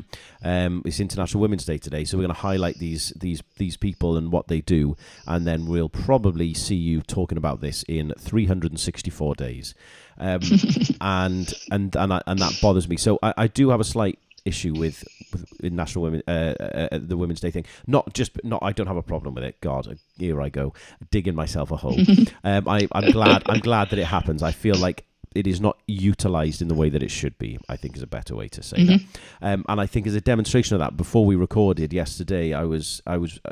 [0.45, 4.17] Um, it's International Women's Day today, so we're going to highlight these these these people
[4.17, 9.35] and what they do, and then we'll probably see you talking about this in 364
[9.35, 9.75] days,
[10.19, 10.41] um,
[11.01, 12.97] and and and I, and that bothers me.
[12.97, 16.89] So I, I do have a slight issue with, with in National Women uh, uh,
[16.93, 17.67] uh, the Women's Day thing.
[17.87, 19.61] Not just not I don't have a problem with it.
[19.61, 20.73] God, here I go
[21.11, 21.99] digging myself a hole.
[22.45, 24.43] um, I I'm glad I'm glad that it happens.
[24.43, 27.59] I feel like it is not utilized in the way that it should be.
[27.69, 29.01] I think is a better way to say that.
[29.43, 33.03] Um, and I think as a demonstration of that, before we recorded yesterday, I was
[33.07, 33.51] I was uh,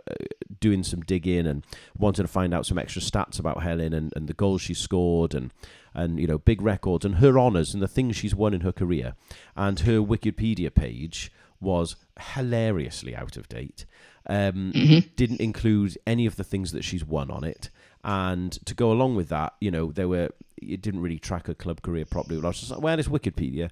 [0.61, 1.65] doing some digging and
[1.99, 5.35] wanted to find out some extra stats about Helen and, and the goals she scored
[5.35, 5.53] and
[5.95, 8.73] and you know big records and her honors and the things she's won in her
[8.73, 9.15] career.
[9.57, 13.87] And her Wikipedia page was hilariously out of date.
[14.27, 14.73] Um,
[15.17, 17.71] Didn't include any of the things that she's won on it.
[18.03, 20.31] And to go along with that, you know, there were
[20.61, 22.41] it didn't really track her club career properly.
[22.43, 23.71] I was just like, well, it's Wikipedia.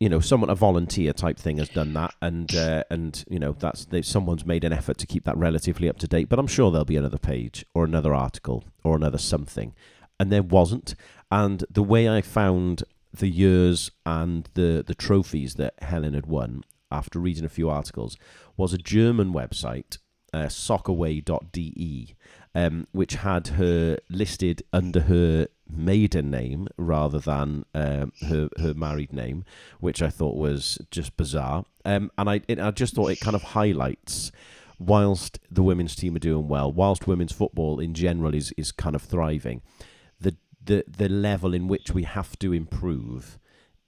[0.00, 3.52] You know, someone a volunteer type thing has done that, and uh, and you know
[3.52, 6.28] that's they, someone's made an effort to keep that relatively up to date.
[6.28, 9.72] But I'm sure there'll be another page or another article or another something,
[10.18, 10.94] and there wasn't.
[11.30, 16.64] And the way I found the years and the the trophies that Helen had won
[16.90, 18.16] after reading a few articles
[18.56, 19.98] was a German website
[20.34, 22.14] uh, soccerway.de,
[22.54, 29.12] um, which had her listed under her maiden name rather than um, her her married
[29.12, 29.44] name,
[29.80, 31.64] which I thought was just bizarre.
[31.84, 34.32] Um, and I it, I just thought it kind of highlights
[34.78, 38.96] whilst the women's team are doing well, whilst women's football in general is is kind
[38.96, 39.62] of thriving,
[40.64, 43.38] the the level in which we have to improve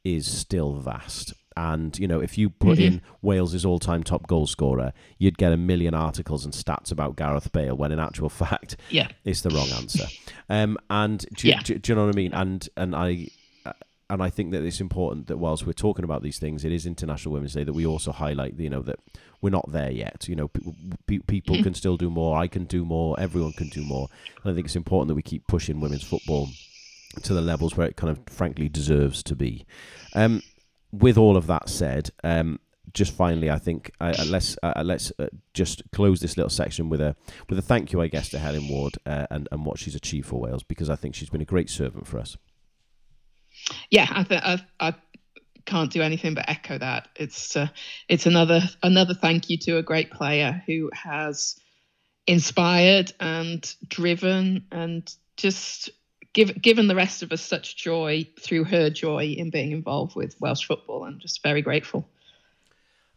[0.05, 1.33] is still vast.
[1.59, 2.83] And you know, if you put Mhm.
[2.87, 7.51] in Wales's all-time top goal scorer, you'd get a million articles and stats about Gareth
[7.51, 7.75] Bale.
[7.75, 9.09] When in actual fact, Yeah.
[9.25, 10.05] it's the wrong answer.
[10.51, 11.63] Um, and do, you- Yeah.
[11.63, 12.35] do, do you know what I mean?
[12.35, 13.29] And and I
[13.65, 13.73] uh,
[14.11, 16.85] and I think that it's important that whilst we're talking about these things, it is
[16.87, 19.01] International Women's Day that we also highlight, you know, that
[19.41, 20.29] we're not there yet.
[20.29, 20.61] You know, pe-
[21.07, 21.63] pe- people Mhm.
[21.65, 22.37] can still do more.
[22.39, 23.19] I can do more.
[23.19, 24.09] Everyone can do more.
[24.45, 26.51] And I think it's important that we keep pushing women's football
[27.23, 29.67] to the levels where it kind of frankly deserves to be.
[30.15, 30.43] Um,
[30.93, 32.59] with all of that said, um,
[32.93, 36.89] just finally, I think uh, uh, let's uh, let's uh, just close this little section
[36.89, 37.15] with a
[37.49, 40.27] with a thank you, I guess, to Helen Ward uh, and and what she's achieved
[40.27, 42.37] for Wales because I think she's been a great servant for us.
[43.91, 44.25] yeah, I
[44.81, 44.95] I, I
[45.67, 47.09] can't do anything but echo that.
[47.17, 47.69] It's uh,
[48.09, 51.57] it's another another thank you to a great player who has
[52.27, 55.91] inspired and driven and just
[56.37, 60.37] give, given the rest of us such joy through her joy in being involved with
[60.39, 61.05] Welsh football.
[61.05, 62.07] I'm just very grateful.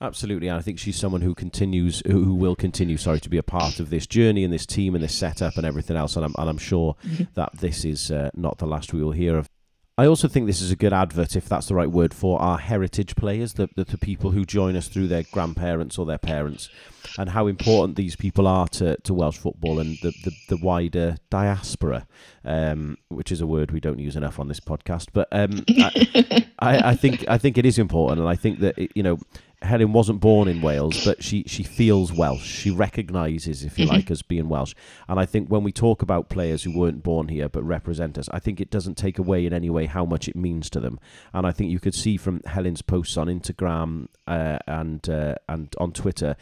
[0.02, 3.44] Absolutely, and I think she's someone who continues, who will continue, sorry, to be a
[3.44, 6.16] part of this journey and this team and this setup and everything else.
[6.16, 6.96] And I'm and I'm sure
[7.34, 9.50] that this is uh, not the last we will hear of.
[10.00, 12.58] I also think this is a good advert, if that's the right word, for our
[12.58, 16.70] heritage players, the, the, the people who join us through their grandparents or their parents,
[17.18, 21.18] and how important these people are to, to Welsh football and the, the, the wider
[21.30, 22.08] diaspora,
[22.46, 25.08] um, which is a word we don't use enough on this podcast.
[25.12, 28.78] But um, I, I, I think I think it is important, and I think that
[28.78, 29.20] it, you know
[29.62, 32.46] Helen wasn't born in Wales, but she she feels Welsh.
[32.46, 33.90] She recognises, if you Mhm.
[33.90, 34.74] like, as being Welsh.
[35.08, 38.30] And I think when we talk about players who weren't born here but represent us,
[38.32, 40.98] I think it doesn't take away in any way how much it means to them.
[41.34, 45.74] And I think you could see from Helen's posts on Instagram uh, and uh, and
[45.78, 46.38] on Twitter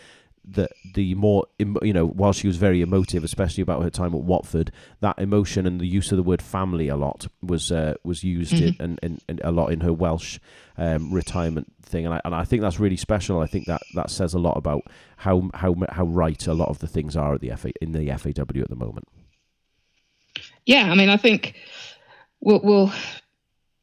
[0.50, 1.46] that the more
[1.82, 5.68] you know, while she was very emotive, especially about her time at Watford, that emotion
[5.68, 8.80] and the use of the word family a lot was uh, was used in, Mhm.
[8.80, 10.40] and, and, and a lot in her Welsh
[10.78, 13.40] um, retirement thing, and I, and I think that's really special.
[13.42, 14.84] I think that, that says a lot about
[15.18, 18.08] how how how right a lot of the things are at the FA in the
[18.18, 19.06] FAW at the moment.
[20.66, 21.56] Yeah, I mean, I think
[22.42, 22.92] we'll, we'll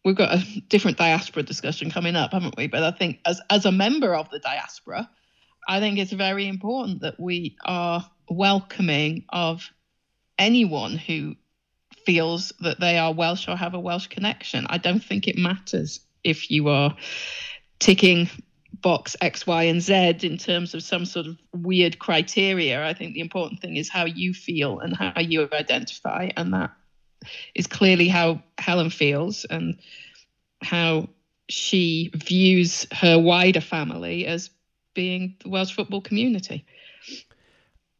[0.04, 2.66] we've got a different diaspora discussion coming up, haven't we?
[2.68, 5.08] But I think as as a member of the diaspora,
[5.68, 9.70] I think it's very important that we are welcoming of
[10.38, 11.36] anyone who
[12.04, 14.66] feels that they are Welsh or have a Welsh connection.
[14.68, 16.96] I don't think it matters if you are
[17.78, 18.28] ticking
[18.80, 22.84] box X, Y, and Z in terms of some sort of weird criteria.
[22.84, 26.72] I think the important thing is how you feel and how you identify, and that
[27.54, 29.78] is clearly how Helen feels and
[30.62, 31.08] how
[31.48, 34.50] she views her wider family as
[34.94, 36.64] being the Welsh football community.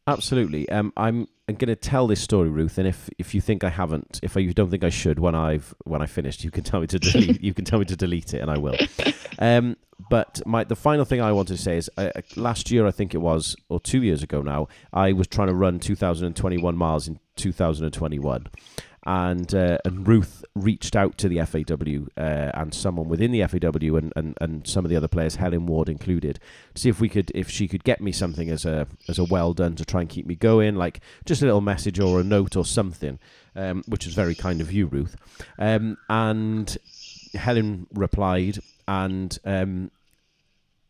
[0.07, 0.69] Absolutely.
[0.69, 3.69] Um, I'm I'm going to tell this story, Ruth, and if, if you think I
[3.69, 6.79] haven't, if you don't think I should, when I've when I finished, you can tell
[6.79, 7.41] me to delete.
[7.43, 8.75] you can tell me to delete it, and I will.
[9.37, 9.77] Um,
[10.09, 13.13] but my the final thing I wanted to say is, uh, last year I think
[13.13, 17.19] it was, or two years ago now, I was trying to run 2,021 miles in
[17.35, 18.47] 2021.
[19.07, 23.95] And uh, and Ruth reached out to the FAW uh, and someone within the FAW
[23.97, 26.39] and, and, and some of the other players, Helen Ward included,
[26.73, 29.23] to see if we could if she could get me something as a as a
[29.23, 32.23] well done to try and keep me going, like just a little message or a
[32.23, 33.19] note or something,
[33.55, 35.15] um, which was very kind of you, Ruth.
[35.59, 36.75] Um, and
[37.35, 39.91] Helen replied, and um,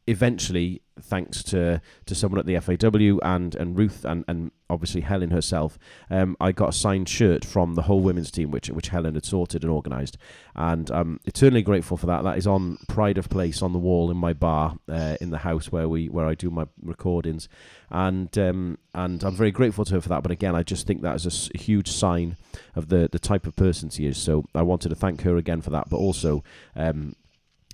[0.07, 5.31] eventually, thanks to, to someone at the FAW and, and Ruth and, and obviously Helen
[5.31, 5.77] herself,
[6.09, 9.25] um, I got a signed shirt from the whole women's team, which which Helen had
[9.25, 10.17] sorted and organised,
[10.55, 12.23] and I'm eternally grateful for that.
[12.23, 15.39] That is on pride of place on the wall in my bar uh, in the
[15.39, 17.47] house where we where I do my recordings,
[17.89, 20.23] and um, and I'm very grateful to her for that.
[20.23, 22.37] But again, I just think that is a huge sign
[22.75, 24.17] of the the type of person she is.
[24.17, 26.43] So I wanted to thank her again for that, but also.
[26.75, 27.15] Um,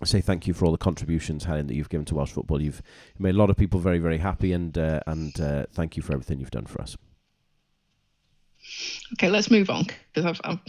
[0.06, 2.62] say thank you for all the contributions, Helen, that you've given to Welsh football.
[2.62, 2.82] You've
[3.20, 6.14] made a lot of people very, very happy, and uh, and uh, thank you for
[6.14, 6.98] everything you've done for us.
[9.14, 10.60] Okay, let's move on because I'm,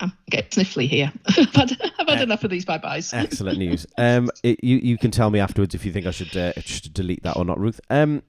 [0.00, 1.12] I'm getting sniffly here.
[1.26, 3.12] I've had, I've had Uh, enough of these bye byes.
[3.12, 3.84] Excellent news.
[3.98, 6.94] Um, it, you you can tell me afterwards if you think I should uh, should
[6.94, 7.80] delete that or not, Ruth.
[7.90, 8.22] Um,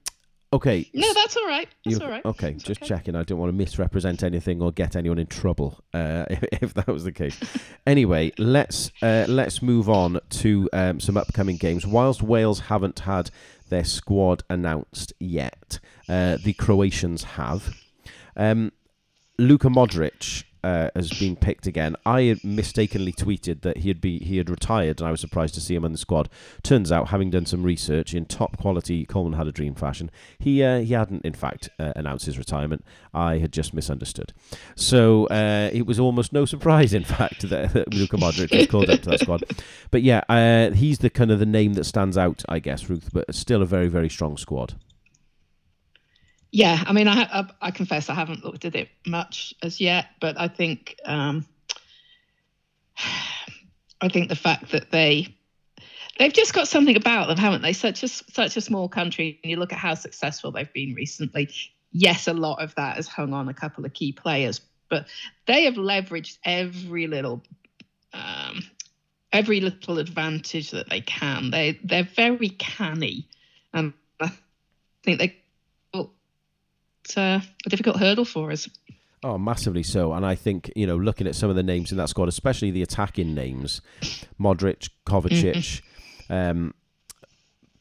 [0.54, 0.88] okay.
[0.94, 1.68] No, that's all right.
[1.84, 2.24] That's You- all right.
[2.24, 2.88] Okay, It's just okay.
[2.88, 3.14] checking.
[3.16, 6.86] I don't want to misrepresent anything or get anyone in trouble uh, if, if that
[6.88, 7.38] was the case.
[7.86, 11.86] anyway, let's uh, let's move on to um, some upcoming games.
[11.86, 13.30] Whilst Wales haven't had
[13.68, 15.78] their squad announced yet.
[16.08, 17.74] Uh, the Croatians have.
[18.36, 18.72] Um,
[19.38, 21.94] Luka Modric uh, has been picked again.
[22.06, 25.54] I had mistakenly tweeted that he had be he had retired, and I was surprised
[25.54, 26.30] to see him in the squad.
[26.62, 30.62] Turns out, having done some research in top quality Coleman had a dream fashion, he
[30.62, 32.84] uh, he hadn't in fact uh, announced his retirement.
[33.12, 34.32] I had just misunderstood.
[34.74, 38.88] So uh, it was almost no surprise, in fact, that, that Luka Modric was called
[38.88, 39.44] up to that squad.
[39.90, 43.10] But yeah, uh, he's the kind of the name that stands out, I guess, Ruth.
[43.12, 44.74] But still a very very strong squad.
[46.54, 50.06] Yeah, I mean, I, I, I confess I haven't looked at it much as yet,
[50.20, 51.44] but I think um,
[54.00, 55.34] I think the fact that they
[56.16, 57.72] they've just got something about them, haven't they?
[57.72, 61.50] Such a such a small country, and you look at how successful they've been recently.
[61.90, 65.06] Yes, a lot of that has hung on a couple of key players, but
[65.46, 67.42] they have leveraged every little
[68.12, 68.62] um,
[69.32, 71.50] every little advantage that they can.
[71.50, 73.26] They they're very canny,
[73.72, 74.30] and I
[75.02, 75.40] think they
[77.16, 78.68] uh, a difficult hurdle for us.
[79.22, 80.12] Oh, massively so.
[80.12, 82.70] And I think, you know, looking at some of the names in that squad, especially
[82.70, 83.80] the attacking names,
[84.38, 85.80] Modric, Kovacic,
[86.28, 86.32] mm-hmm.
[86.32, 86.74] um,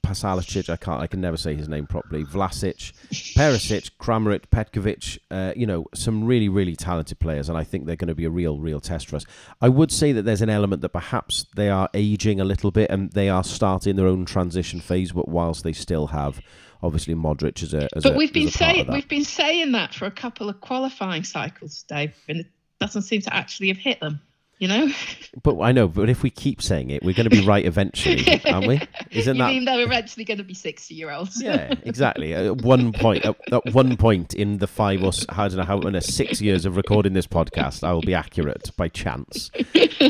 [0.04, 2.24] Pasalicic, I can't, I can never say his name properly.
[2.24, 2.92] Vlasic,
[3.36, 7.96] Perisic, Kramaric, Petkovic, uh, you know, some really, really talented players, and I think they're
[7.96, 9.26] going to be a real, real test for us.
[9.62, 12.90] I would say that there's an element that perhaps they are aging a little bit
[12.90, 16.42] and they are starting their own transition phase, but whilst they still have
[16.84, 17.88] obviously Modric as a.
[17.96, 21.24] As but a, we've been saying we've been saying that for a couple of qualifying
[21.24, 22.48] cycles, Dave, and it
[22.80, 24.20] doesn't seem to actually have hit them.
[24.60, 24.92] You know.
[25.42, 28.40] But I know, but if we keep saying it, we're going to be right eventually,
[28.46, 28.80] aren't we?
[29.10, 29.50] Isn't you that?
[29.50, 31.42] mean they're eventually going to be sixty-year-olds?
[31.42, 32.36] yeah, exactly.
[32.36, 35.80] At one point, at, at, one point in the five or I don't know how
[35.80, 39.50] in a six years of recording this podcast, I will be accurate by chance.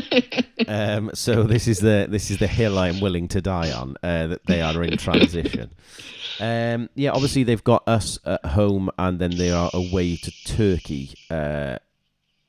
[0.68, 3.96] um, so this is the this is the hill I am willing to die on.
[4.02, 5.70] Uh, that they are in transition.
[6.40, 11.10] Um, yeah, obviously they've got us at home, and then they are away to Turkey
[11.30, 11.78] uh,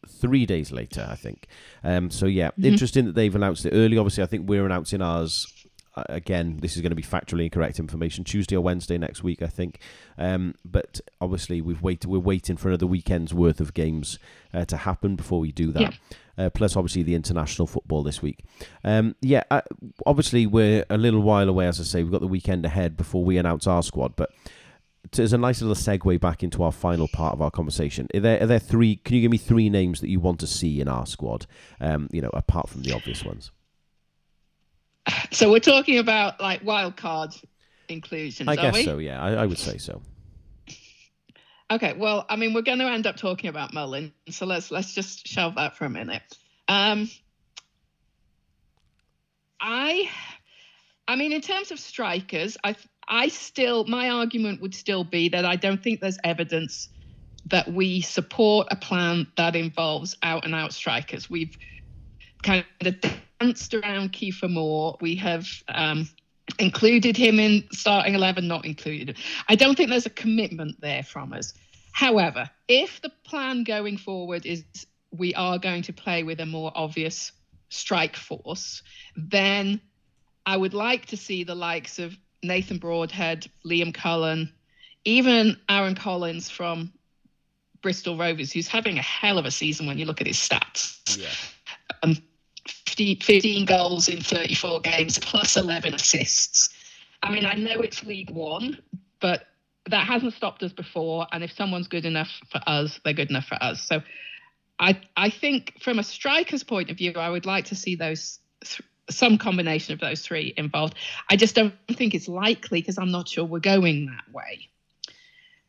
[0.07, 1.47] three days later, I think.
[1.83, 2.65] Um, so yeah, mm-hmm.
[2.65, 3.97] interesting that they've announced it early.
[3.97, 5.51] Obviously, I think we're announcing ours.
[5.95, 8.23] Uh, again, this is going to be factually incorrect information.
[8.23, 9.79] Tuesday or Wednesday next week, I think.
[10.17, 12.09] Um, but obviously, we've waited.
[12.09, 14.19] We're waiting for another weekend's worth of games
[14.53, 15.81] uh, to happen before we do that.
[15.81, 18.43] Yeah uh, plus obviously the international football this week.
[18.83, 19.61] Um, yeah, uh,
[20.05, 22.03] obviously we're a little while away, as I say.
[22.03, 24.31] We've got the weekend ahead before we announce our squad, but
[25.17, 28.41] as a nice little segue back into our final part of our conversation, are there
[28.41, 28.97] are there three?
[28.97, 31.45] Can you give me three names that you want to see in our squad?
[31.79, 33.51] Um, you know, apart from the obvious ones.
[35.35, 37.35] So we're talking about like wild card
[37.89, 38.47] inclusions.
[38.47, 38.99] I guess so.
[38.99, 40.01] Yeah, I, I would say so.
[41.69, 44.93] Okay, well, I mean, we're going to end up talking about Merlin, so let's let's
[44.93, 46.21] just shelve that for a minute.
[46.69, 47.09] Um,
[49.59, 50.09] I,
[51.07, 52.75] I mean, in terms of strikers, I
[53.05, 56.87] I still my argument would still be that I don't think there's evidence
[57.47, 61.29] that we support a plan that involves out and out strikers.
[61.29, 61.57] We've
[62.41, 62.95] kind of
[63.39, 64.97] danced around Kiefer Moore.
[65.01, 66.09] We have um,
[66.59, 69.17] included him in starting 11, not included.
[69.47, 71.53] I don't think there's a commitment there from us.
[71.91, 74.63] However, if the plan going forward is
[75.11, 77.31] we are going to play with a more obvious
[77.69, 78.83] strike force,
[79.15, 79.79] then
[80.45, 84.51] I would like to see the likes of Nathan Broadhead, Liam Cullen,
[85.05, 86.91] even Aaron Collins from
[87.81, 91.17] Bristol Rovers, who's having a hell of a season when you look at his stats.
[91.17, 91.29] Yeah.
[92.65, 96.69] Um, 15 goals in 34 games plus 11 assists.
[97.21, 98.79] I mean, I know it's League One,
[99.19, 99.47] but
[99.89, 101.27] that hasn't stopped us before.
[101.31, 103.81] And if someone's good enough for us, they're good enough for us.
[103.81, 104.01] So
[104.79, 108.39] I, I think from a striker's point of view, I would like to see those
[108.63, 110.95] th- some combination of those three involved.
[111.29, 114.69] I just don't think it's likely because I'm not sure we're going that way.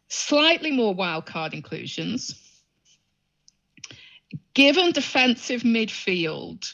[0.08, 2.40] Slightly more wildcard inclusions.
[4.54, 6.72] Given defensive midfield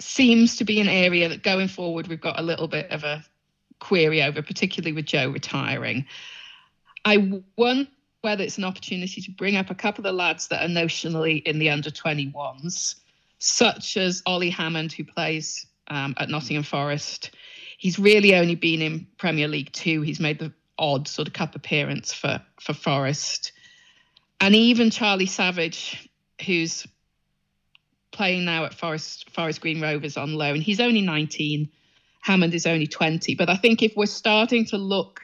[0.00, 3.24] seems to be an area that going forward we've got a little bit of a
[3.78, 6.06] query over, particularly with Joe retiring.
[7.04, 7.90] I wonder
[8.20, 11.42] whether it's an opportunity to bring up a couple of the lads that are notionally
[11.44, 12.96] in the under 21s,
[13.38, 17.30] such as Ollie Hammond, who plays um, at Nottingham Forest.
[17.78, 20.02] He's really only been in Premier League Two.
[20.02, 23.52] He's made the odd sort of cup appearance for for Forest,
[24.40, 26.10] and even Charlie Savage,
[26.44, 26.86] who's
[28.18, 30.56] playing now at Forest Forest Green Rovers on loan.
[30.56, 31.70] And he's only 19.
[32.20, 33.36] Hammond is only 20.
[33.36, 35.20] But I think if we're starting to look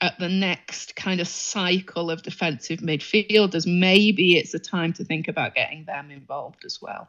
[0.00, 5.26] at the next kind of cycle of defensive midfielders, maybe it's a time to think
[5.26, 7.08] about getting them involved as well.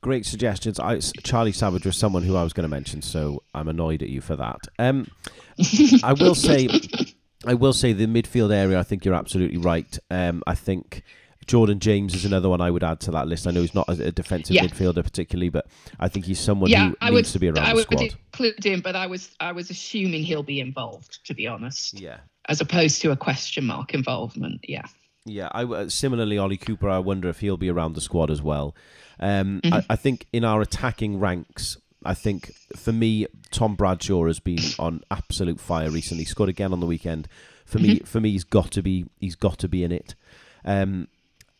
[0.00, 0.78] great suggestions.
[0.78, 4.08] I, Charlie Savage was someone who I was going to mention, so I'm annoyed at
[4.08, 4.60] you for that.
[4.78, 5.08] Um,
[6.04, 6.68] I will say,
[7.46, 8.78] I will say the midfield area.
[8.78, 9.98] I think you're absolutely right.
[10.08, 11.02] Um, I think
[11.46, 13.46] Jordan James is another one I would add to that list.
[13.46, 14.64] I know he's not a defensive Yeah.
[14.66, 15.66] midfielder particularly, but
[16.00, 18.00] I think he's someone yeah, who I needs would to be around I the squad.
[18.00, 21.46] I would include him, but I was I was assuming he'll be involved, to be
[21.46, 22.18] honest, Yeah.
[22.48, 24.60] as opposed to a question mark involvement.
[24.68, 24.82] Yeah.
[25.24, 26.88] Yeah, I uh, similarly Ollie Cooper.
[26.88, 28.74] I wonder if he'll be around the squad as well.
[29.18, 29.74] Um, Mm-hmm.
[29.74, 34.60] I, I think in our attacking ranks, I think for me, Tom Bradshaw has been
[34.78, 36.24] on absolute fire recently.
[36.24, 37.26] Scored again on the weekend.
[37.64, 38.04] For me, Mm-hmm.
[38.04, 39.06] for me, he's got to be.
[39.18, 40.14] He's got to be in it.
[40.64, 41.08] Um,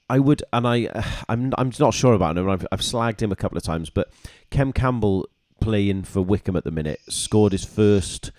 [0.09, 2.49] I would, and I, uh, I'm, I'm not sure about him.
[2.49, 4.13] I've, I've slagged him a couple of times, but
[4.51, 5.29] Chem Campbell
[5.61, 8.31] playing for Wycombe at the minute scored his first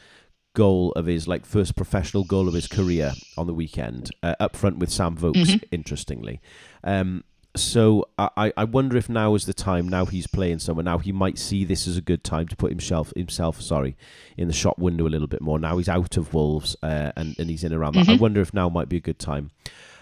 [0.54, 4.56] goal of his like first professional goal of his career on the weekend uh, up
[4.56, 5.38] front with Sam Vokes.
[5.72, 6.42] Interestingly,
[6.84, 7.24] um,
[7.56, 9.90] so I, I- wonder if now is the time.
[9.90, 10.84] Now he's playing somewhere.
[10.84, 13.98] Now he might see this as a good time to put himself himself sorry
[14.38, 15.58] in the shop window a little bit more.
[15.60, 18.08] Now he's out of Wolves uh, and and he's in around that.
[18.10, 19.50] I wonder if now might be a good time.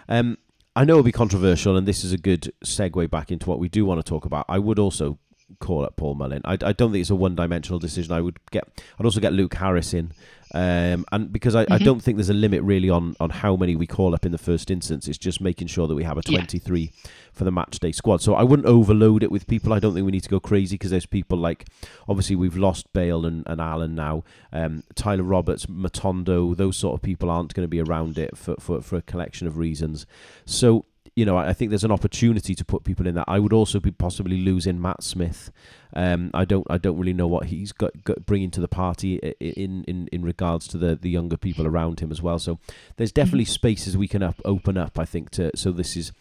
[0.07, 0.37] Um,
[0.75, 3.69] I know it'll be controversial, and this is a good segue back into what we
[3.69, 4.45] do want to talk about.
[4.49, 5.17] I would also
[5.59, 6.41] call up Paul Mullin.
[6.43, 8.11] I, I don't think it's a one-dimensional decision.
[8.11, 8.67] I would get.
[8.99, 10.11] I'd also get Luke Harris in,
[10.53, 13.75] um, and because I, I don't think there's a limit really on on how many
[13.75, 15.07] we call up in the first instance.
[15.07, 16.39] It's just making sure that we have a Yeah.
[16.39, 16.91] 23
[17.33, 18.21] for the match day squad.
[18.21, 19.73] So I wouldn't overload it with people.
[19.73, 21.65] I don't think we need to go crazy because there's people like
[22.07, 24.23] obviously we've lost Bale and, and Allen now.
[24.53, 28.55] Um, Tyler Roberts, Matondo, those sort of people aren't going to be around it for,
[28.59, 30.05] for, for a collection of reasons.
[30.45, 30.85] So
[31.15, 33.25] you know, I I think there's an opportunity to put people in that.
[33.27, 35.51] I would also be possibly losing Matt Smith.
[35.97, 39.17] Um, I don't, I don't really know what he's got, got bringing to the party
[39.23, 42.37] i- i- in, in, in regards to the, the younger people around him as well.
[42.37, 42.59] So
[42.97, 44.99] there's definitely spaces we can up, open up.
[44.99, 46.11] I think to so this is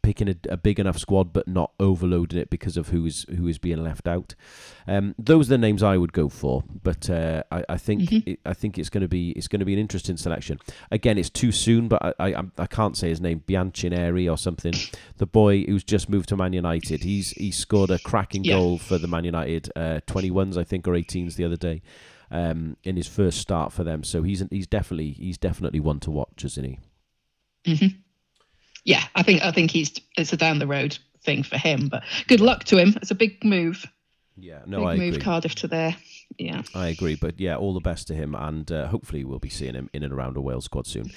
[0.00, 3.46] picking a, a big enough squad, but not overloading it because of who is who
[3.48, 4.34] is being left out.
[4.86, 8.40] Um, those are the names I would go for, but uh, I, I think it,
[8.46, 10.58] I think it's going to be it's going to be an interesting selection.
[10.90, 14.74] Again, it's too soon, but I I, I'm- can't say his name, Bianchineri or something.
[15.18, 18.54] The boy who's just moved to Man United, he's he scored a cracking Yeah.
[18.54, 21.82] goal for the Man United uh, 21s, I think, or 18s the other day.
[22.30, 26.10] Um, in his first start for them, so he's he's definitely he's definitely one to
[26.10, 26.78] watch, isn't he?
[27.64, 27.96] Mm-hmm.
[28.84, 32.02] Yeah, I think I think he's it's a down the road thing for him, but
[32.26, 32.94] good luck to him.
[33.00, 33.86] It's a big move.
[34.36, 35.22] Yeah, no, big I move agree.
[35.24, 35.96] Cardiff to there.
[36.36, 36.62] Yeah.
[36.74, 39.74] I agree, but yeah, all the best to him, and uh, hopefully we'll be seeing
[39.74, 41.10] him in and around a Wales squad soon.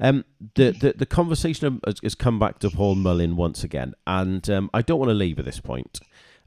[0.00, 4.48] Um, the, the the conversation has, has come back to Paul Mullin once again, and
[4.50, 6.00] um, I don't want to labour this point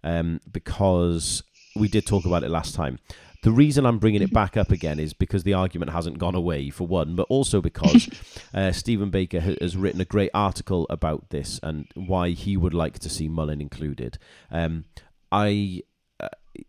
[0.04, 1.44] um, because
[1.76, 3.00] we did talk about it last time.
[3.42, 6.70] The reason I'm bringing it back up again is because the argument hasn't gone away,
[6.70, 8.10] for one, but also because
[8.54, 13.00] uh, Stephen Baker has written a great article about this and why he would like
[13.00, 14.18] to see Mullin included.
[14.52, 14.86] Um,
[15.32, 15.84] I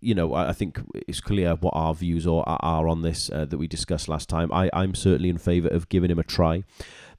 [0.01, 3.59] you know, I think it's clear what our views are, are on this uh, that
[3.59, 4.53] we discussed last time.
[4.53, 6.65] I, I'm certainly in favour of giving him a try.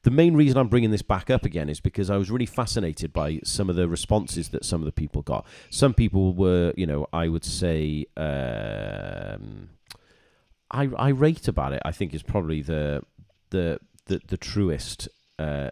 [0.03, 3.14] The main reason I'm bringing this back up again is because I was really fascinated
[3.14, 5.45] by some of the responses that some of the people got.
[5.70, 9.70] Some people were, you know, I would say, um,
[10.72, 11.82] I irate about it.
[11.86, 13.03] I think is probably the
[13.51, 15.07] the the, the truest
[15.38, 15.70] uh,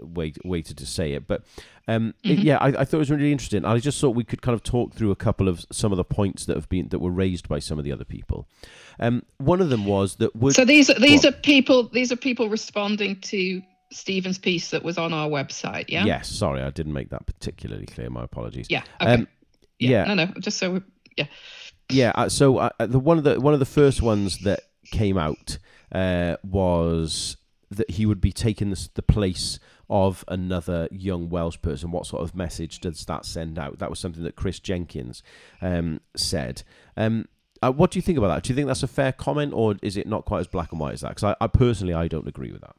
[0.00, 1.26] way way to, to say it.
[1.26, 1.44] But
[1.88, 3.64] um, it- yeah, I, I thought it was really interesting.
[3.64, 6.04] I just thought we could kind of talk through a couple of some of the
[6.04, 8.48] points that have been that were raised by some of the other people.
[9.00, 12.48] Um, one of them was that would So these these are people these are people
[12.48, 13.62] responding to
[13.92, 15.84] Stephen's piece that was on our website.
[15.88, 16.04] Yeah.
[16.04, 18.10] yes, sorry, I didn't make that particularly clear.
[18.10, 18.66] My apologies.
[18.68, 18.82] Yeah.
[19.00, 19.12] Okay.
[19.12, 19.28] Um,
[19.78, 20.04] yeah.
[20.04, 20.26] No, no.
[20.40, 20.82] Just so
[21.16, 21.26] yeah.
[21.90, 24.60] Yeah, uh, so uh, the one of the one of the first ones that
[24.90, 25.58] came out
[25.92, 27.36] uh, was
[27.76, 29.58] that he would be taking the, the place
[29.90, 31.90] of another young Welsh person.
[31.90, 33.78] What sort of message does that send out?
[33.78, 35.22] That was something that Chris Jenkins
[35.60, 36.62] um, said.
[36.96, 37.26] Um,
[37.62, 38.42] uh, what do you think about that?
[38.42, 40.80] Do you think that's a fair comment, or is it not quite as black and
[40.80, 41.10] white as that?
[41.10, 42.76] Because I, I personally, I don't agree with that.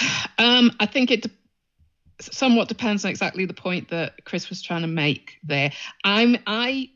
[0.40, 1.30] Um, I think it de-
[2.20, 5.72] somewhat depends on exactly the point that Chris was trying to make there.
[6.04, 6.90] I'm I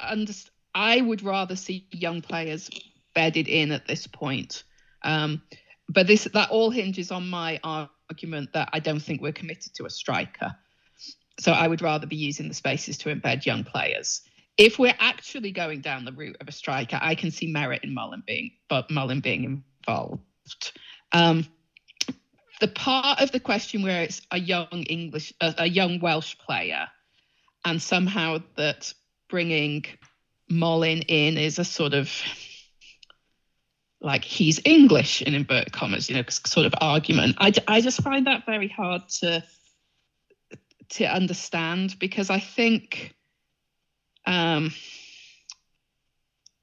[0.00, 2.70] underst- I would rather see young players
[3.14, 4.64] bedded in at this point.
[5.02, 5.42] Um,
[5.88, 9.86] but this that all hinges on my argument that I don't think we're committed to
[9.86, 10.54] a striker.
[11.40, 14.22] So I would rather be using the spaces to embed young players.
[14.58, 17.94] If we're actually going down the route of a striker, I can see merit in
[17.94, 20.20] Mullin being but Mullin being involved.
[21.12, 21.46] Um,
[22.60, 26.86] the part of the question where it's a young English, a, a young Welsh player,
[27.64, 28.92] and somehow that
[29.28, 29.84] bringing
[30.48, 32.08] Mullin in is a sort of
[34.02, 37.36] like he's English in inverted commas, you know, sort of argument.
[37.38, 39.42] I, I just find that very hard to
[40.90, 43.14] to understand because I think
[44.26, 44.72] um,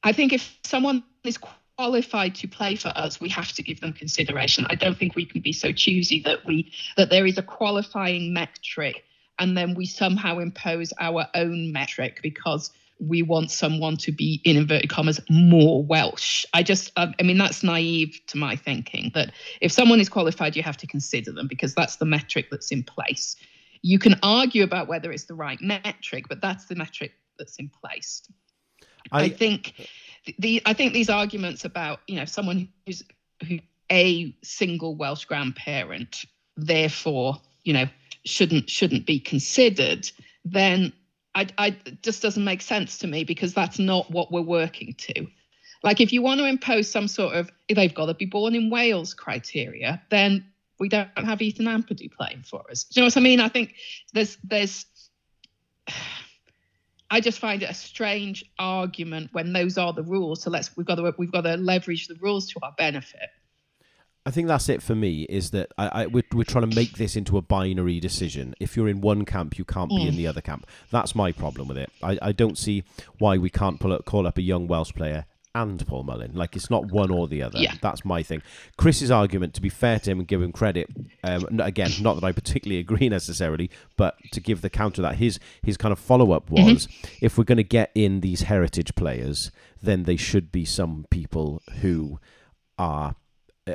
[0.03, 1.39] I think if someone is
[1.77, 4.65] qualified to play for us, we have to give them consideration.
[4.69, 8.33] I don't think we can be so choosy that we that there is a qualifying
[8.33, 9.03] metric
[9.39, 14.57] and then we somehow impose our own metric because we want someone to be in
[14.57, 16.45] inverted commas more Welsh.
[16.53, 19.31] I just, I mean, that's naive to my thinking that
[19.61, 22.83] if someone is qualified, you have to consider them because that's the metric that's in
[22.83, 23.35] place.
[23.81, 27.69] You can argue about whether it's the right metric, but that's the metric that's in
[27.69, 28.21] place.
[29.11, 29.87] I, I think
[30.37, 33.03] the I think these arguments about you know someone who's
[33.47, 33.59] who
[33.91, 36.25] a single Welsh grandparent,
[36.57, 37.85] therefore you know
[38.25, 40.11] shouldn't shouldn't be considered,
[40.43, 40.93] then
[41.35, 45.27] I, I just doesn't make sense to me because that's not what we're working to.
[45.83, 48.69] Like if you want to impose some sort of they've got to be born in
[48.69, 50.45] Wales criteria, then
[50.79, 52.83] we don't have Ethan Ampadu playing for us.
[52.85, 53.39] Do you know what I mean?
[53.39, 53.75] I think
[54.13, 54.85] there's there's
[57.11, 60.43] I just find it a strange argument when those are the rules.
[60.43, 63.29] So let's we've got to we've got to leverage the rules to our benefit.
[64.25, 65.23] I think that's it for me.
[65.23, 68.53] Is that I, I we're, we're trying to make this into a binary decision.
[68.59, 70.07] If you're in one camp, you can't be mm.
[70.07, 70.67] in the other camp.
[70.91, 71.91] That's my problem with it.
[72.03, 72.83] I, I don't see
[73.17, 76.33] why we can't pull up, call up a young Welsh player and Paul Mullin.
[76.33, 77.59] Like it's not one or the other.
[77.59, 77.73] Yeah.
[77.81, 78.41] That's my thing.
[78.77, 80.89] Chris's argument, to be fair to him and give him credit,
[81.23, 85.39] um, again, not that I particularly agree necessarily, but to give the counter that his
[85.63, 86.73] his kind of follow up mm-hmm.
[86.73, 87.25] was, mm-hmm.
[87.25, 89.51] if we're going to get in these heritage players,
[89.81, 92.19] then they should be some people who
[92.77, 93.15] are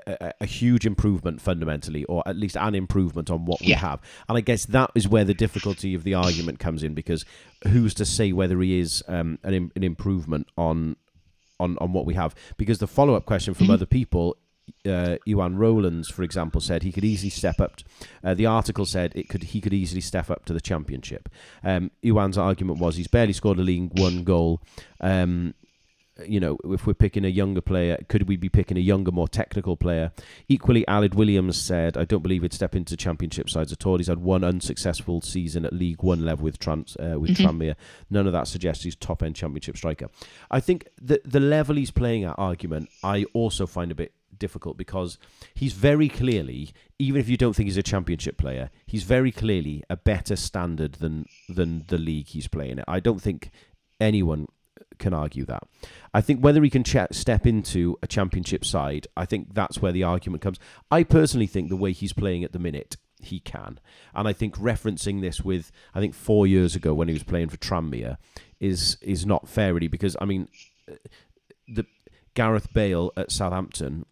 [0.07, 4.01] a, a, huge improvement fundamentally, or at least an improvement on what we have.
[4.29, 7.25] And I guess that is where the difficulty of the argument comes in, because
[7.69, 10.97] who's to say whether he is um, an, an improvement on
[11.61, 12.35] on on what we have?
[12.57, 13.75] Because the follow up question from mm-hmm.
[13.75, 14.37] other people
[14.87, 17.81] uh, Iwan Rowlands, for example, said he could easily step up.
[18.23, 21.29] uh, the article said it could he could easily step up to the championship.
[21.63, 24.63] Um, Iwan's argument was he's barely scored a League One goal.
[25.01, 25.55] Um,
[26.27, 29.29] you know, if we're picking a younger player, could we be picking a younger, more
[29.29, 30.13] technical player?
[30.49, 33.99] Equally, Aled Williams said, I don't believe he'd step into championship sides at all.
[33.99, 37.47] He's had one unsuccessful season at League One level with trans, uh, with mm-hmm.
[37.47, 37.75] Tranmere.
[38.11, 40.09] None of that suggests he's top end championship striker.
[40.51, 44.77] I think the the level he's playing at argument, I also find a bit difficult
[44.77, 45.19] because
[45.55, 49.83] he's very clearly, even if you don't think he's a championship player, he's very clearly
[49.91, 52.85] a better standard than than the league he's playing at.
[52.87, 53.51] I don't think
[54.01, 54.47] anyone
[54.99, 55.65] can argue that.
[56.13, 59.93] I think whether he can ch- step into a championship side, I think that's where
[59.93, 60.59] the argument comes.
[60.91, 63.81] I personally think the way he's playing at the minute, he can.
[64.15, 67.49] And I think referencing this with, I think four years ago when he was playing
[67.49, 68.17] for Tranmere,
[68.61, 70.49] is is not fair really because I mean,
[71.69, 71.85] the
[72.35, 74.07] Gareth Bale at Southampton,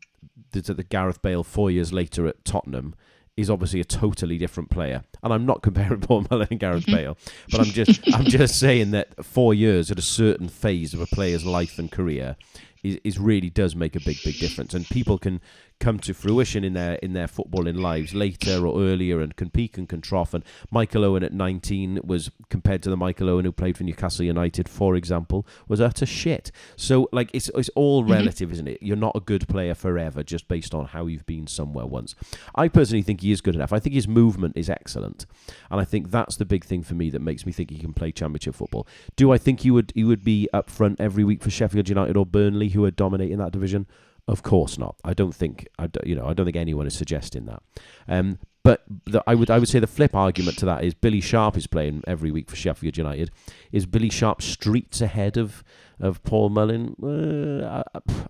[0.51, 2.95] the, the Gareth Bale four years later at Tottenham
[3.37, 5.03] is obviously a totally different player.
[5.23, 6.97] And I'm not comparing Paul Mullin and Gareth mm-hmm.
[6.97, 7.19] Bale,
[7.51, 11.07] but I'm just I'm just saying that four years at a certain phase of a
[11.07, 12.37] player's life and career
[12.83, 14.75] is, is really does make a big big difference.
[14.75, 15.41] And people can
[15.83, 19.77] come to fruition in their in their footballing lives later or earlier and can peak
[19.77, 20.33] and can trough.
[20.33, 24.25] And Michael Owen at 19 was compared to the Michael Owen who played for Newcastle
[24.25, 26.53] United, for example, was utter shit.
[26.77, 28.13] So like it's it's all mm-hmm.
[28.13, 28.55] relative, mm-hmm.
[28.55, 28.79] isn't it?
[28.81, 32.15] You're not a good player forever just based on how you've been somewhere once.
[32.55, 33.73] I personally think he is good enough.
[33.73, 35.27] I think his movement is excellent,
[35.69, 37.93] and I think that's the big thing for me that makes me think he can
[37.93, 38.87] play Championship football.
[39.17, 42.17] Do I think he would he would be up front every week for Sheffield United
[42.17, 43.87] or Burnley, who are dominating that division?
[44.33, 44.97] Of course not.
[45.05, 47.63] I don't think I don't, you know I don't think anyone is suggesting that.
[48.09, 51.21] Um, but the, I would I would say the flip argument to that is Billy
[51.21, 53.31] Sharp is playing every week for Sheffield United.
[53.73, 55.63] Is Billy Sharp streets ahead of
[56.01, 56.97] of Paul Mullin?
[57.03, 57.83] Uh,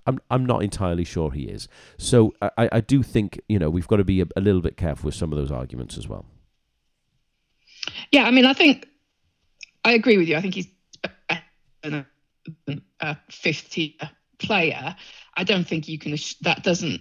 [0.05, 1.69] I'm I'm not entirely sure he is.
[1.99, 4.77] So I, I do think you know we've got to be a, a little bit
[4.77, 6.27] careful with some of those arguments as well.
[8.11, 8.89] Yeah, I mean I think
[9.85, 10.35] I agree with you.
[10.35, 10.67] I think he's
[11.85, 12.05] a,
[13.01, 13.99] a 50
[14.43, 14.97] player.
[15.37, 16.17] I don't think you can.
[16.43, 17.01] That doesn't,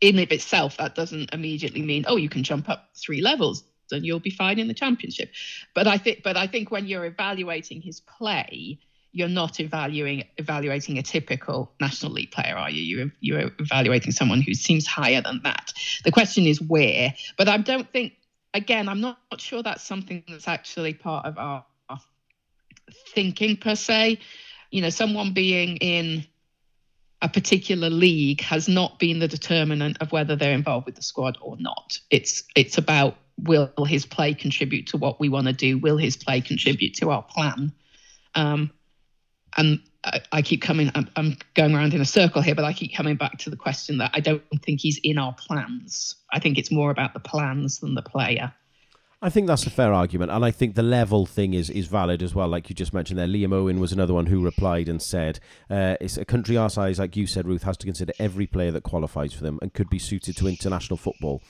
[0.00, 4.04] in of itself, that doesn't immediately mean oh you can jump up three levels and
[4.04, 5.30] you'll be fine in the championship.
[5.74, 8.78] But I think, but I think when you're evaluating his play,
[9.12, 12.82] you're not evaluating evaluating a typical national league player, are you?
[12.82, 15.72] You're you're evaluating someone who seems higher than that.
[16.04, 17.14] The question is where.
[17.36, 18.14] But I don't think.
[18.54, 21.98] Again, I'm not, not sure that's something that's actually part of our, our
[23.14, 24.18] thinking per se.
[24.72, 26.26] You know, someone being in
[27.22, 31.38] a particular league has not been the determinant of whether they're involved with the squad
[31.40, 31.98] or not.
[32.10, 35.78] It's it's about will his play contribute to what we want to do?
[35.78, 37.72] Will his play contribute to our plan?
[38.34, 38.72] Um,
[39.56, 40.90] and I, I, keep coming.
[40.94, 43.56] I'm, I'm going around in a circle here, but I keep coming back to the
[43.56, 46.16] question that I don't think he's in our plans.
[46.32, 48.52] I think it's more about the plans than the player.
[49.24, 52.24] I think that's a fair argument, and I think the level thing is is valid
[52.24, 52.48] as well.
[52.48, 55.38] Like you just mentioned there, Liam Owen was another one who replied and said,
[55.70, 58.72] uh, "It's a country our size, like you said, Ruth, has to consider every player
[58.72, 61.40] that qualifies for them and could be suited to international football.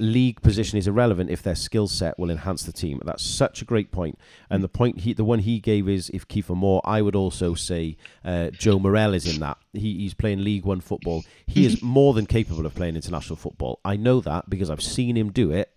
[0.00, 3.64] League position is irrelevant if their skill set will enhance the team." That's such a
[3.64, 4.18] great point,
[4.50, 6.80] and the point he, the one he gave is if Kiefer Moore.
[6.84, 9.58] I would also say uh, Joe Morrell is in that.
[9.72, 11.22] He, he's playing League One football.
[11.46, 13.78] He is more than capable of playing international football.
[13.84, 15.70] I know that because I've seen him do it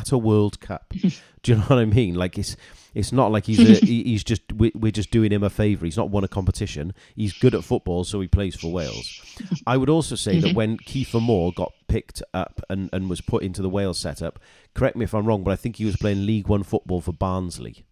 [0.00, 0.92] at a World Cup.
[1.42, 2.14] Do you know what I mean?
[2.14, 2.56] Like it's
[2.94, 5.84] it's not like he's a, he's just we're just doing him a favour.
[5.84, 6.94] He's not won a competition.
[7.16, 9.20] He's good at football, so he plays for Wales.
[9.66, 13.42] I would also say that when Kiefer Moore got picked up and, and was put
[13.42, 14.38] into the Wales setup,
[14.74, 17.12] correct me if I'm wrong, but I think he was playing League One football for
[17.12, 17.84] Barnsley.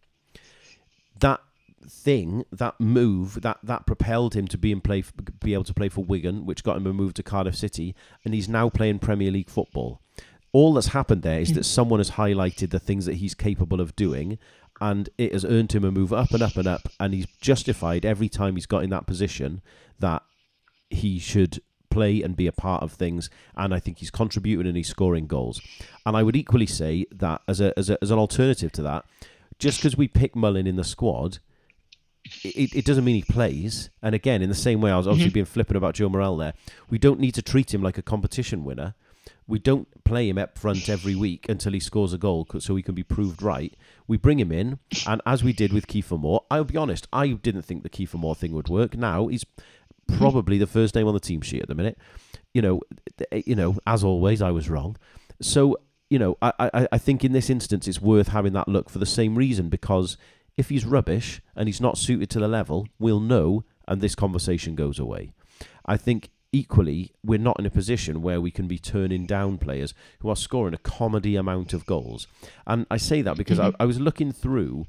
[1.19, 1.41] That
[1.89, 5.03] thing, that move, that that propelled him to be in play,
[5.41, 7.95] be able to play for Wigan, which got him a move to Cardiff City,
[8.25, 10.01] and he's now playing Premier League football
[10.53, 13.95] all that's happened there is that someone has highlighted the things that he's capable of
[13.97, 14.39] doing
[14.81, 18.05] and it has earned him a move up and up and up and he's justified
[18.05, 19.61] every time he's got in that position
[19.99, 20.23] that
[20.89, 24.77] he should play and be a part of things and I think he's contributing and
[24.77, 25.61] he's scoring goals
[26.07, 29.05] and I would equally say that as a as, a, as an alternative to that
[29.59, 31.39] just because we pick Mullin in the squad
[32.45, 33.91] it, it doesn't mean he plays.
[34.03, 35.35] And again, in the same way, I was obviously mm-hmm.
[35.35, 36.53] being flippant about Joe Morrell there.
[36.91, 38.95] We don't need to treat him like a competition winner
[39.51, 42.83] we don't play him up front every week until he scores a goal so he
[42.83, 43.77] can be proved right.
[44.07, 47.29] We bring him in, and as we did with Kiefer Moore, I'll be honest, I
[47.29, 48.97] didn't think the Kiefer Moore thing would work.
[48.97, 49.45] Now he's
[50.17, 51.99] probably the first name on the team sheet at the minute.
[52.55, 52.81] You know,
[53.33, 54.97] eh, you know, as always, I was wrong.
[55.43, 55.77] So
[56.09, 58.99] you know, I, I, I think in this instance it's worth having that look for
[58.99, 60.17] the same reason because
[60.57, 64.75] if he's rubbish and he's not suited to the level, we'll know, and this conversation
[64.75, 65.33] goes away.
[65.87, 69.95] I think equally, we're not in a position where we can be turning down players
[70.21, 72.27] who are scoring a comedy amount of goals.
[72.67, 73.77] And I say that because mm-hmm.
[73.81, 74.87] I, I, was looking through.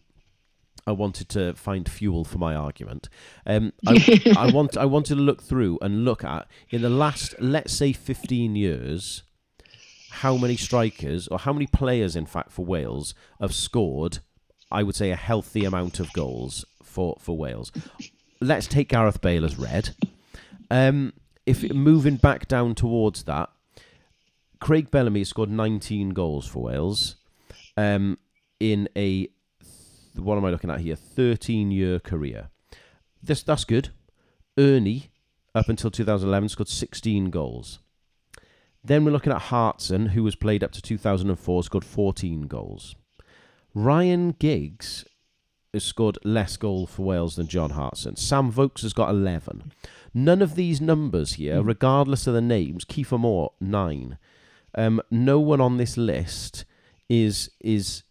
[0.88, 3.10] I wanted to find fuel for my argument.
[3.46, 7.36] Um, I, I want I wanted to look through and look at in the last,
[7.40, 9.24] let's say, fifteen years,
[10.10, 14.20] how many strikers or how many players, in fact, for Wales have scored.
[14.72, 17.72] I would say a healthy amount of goals for for Wales.
[18.40, 19.92] Let's take Gareth Bale as red.
[20.72, 21.14] Um,
[21.46, 23.50] if moving back down towards that,
[24.60, 27.16] Craig Bellamy scored 19 goals for Wales
[27.78, 28.18] um,
[28.60, 29.28] in a
[30.16, 30.96] what am I looking at here?
[30.96, 32.50] 13 year career.
[33.24, 33.90] This that's good.
[34.58, 35.10] Ernie
[35.56, 37.80] up until 2011 scored 16 goals.
[38.84, 42.96] Then we're looking at Hartson, who was played up to 2004, scored 14 goals.
[43.74, 45.06] Ryan Giggs
[45.74, 48.16] has scored less goals for Wales than John Hartson.
[48.16, 49.72] Sam Vokes has got 11.
[50.14, 51.68] None of these numbers here, mm.
[51.68, 54.18] regardless of the names, Kiefer Moore, 9.
[54.76, 56.66] Um, no one on this list
[57.10, 58.04] is is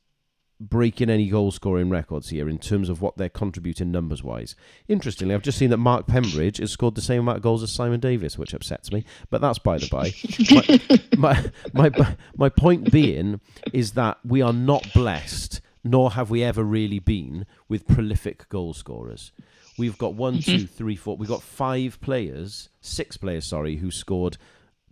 [0.60, 4.54] breaking any goal scoring records here in terms of what they're contributing numbers wise.
[4.88, 7.72] Interestingly, I've just seen that Mark Pembridge has scored the same amount of goals as
[7.72, 10.12] Simon Davies, which upsets me, but that's by the by.
[11.16, 13.40] my, my, my, my point being
[13.72, 18.74] is that we are not blessed nor have we ever really been with prolific goal
[18.74, 19.32] scorers.
[19.80, 20.58] We've got one, mm-hmm.
[20.58, 21.16] two, three, four.
[21.16, 24.36] We've got five players, six players, sorry, who scored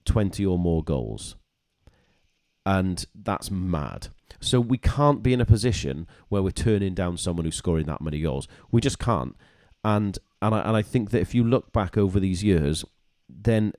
[0.07, 1.37] 20 or more goals.
[2.65, 4.09] And that's mad.
[4.41, 8.01] So we can't be in a position where we're turning down someone who's scoring that
[8.01, 8.49] many goals.
[8.71, 9.37] We just can't.
[9.85, 12.83] And and I, and I think that if you look back over these years,
[13.29, 13.75] then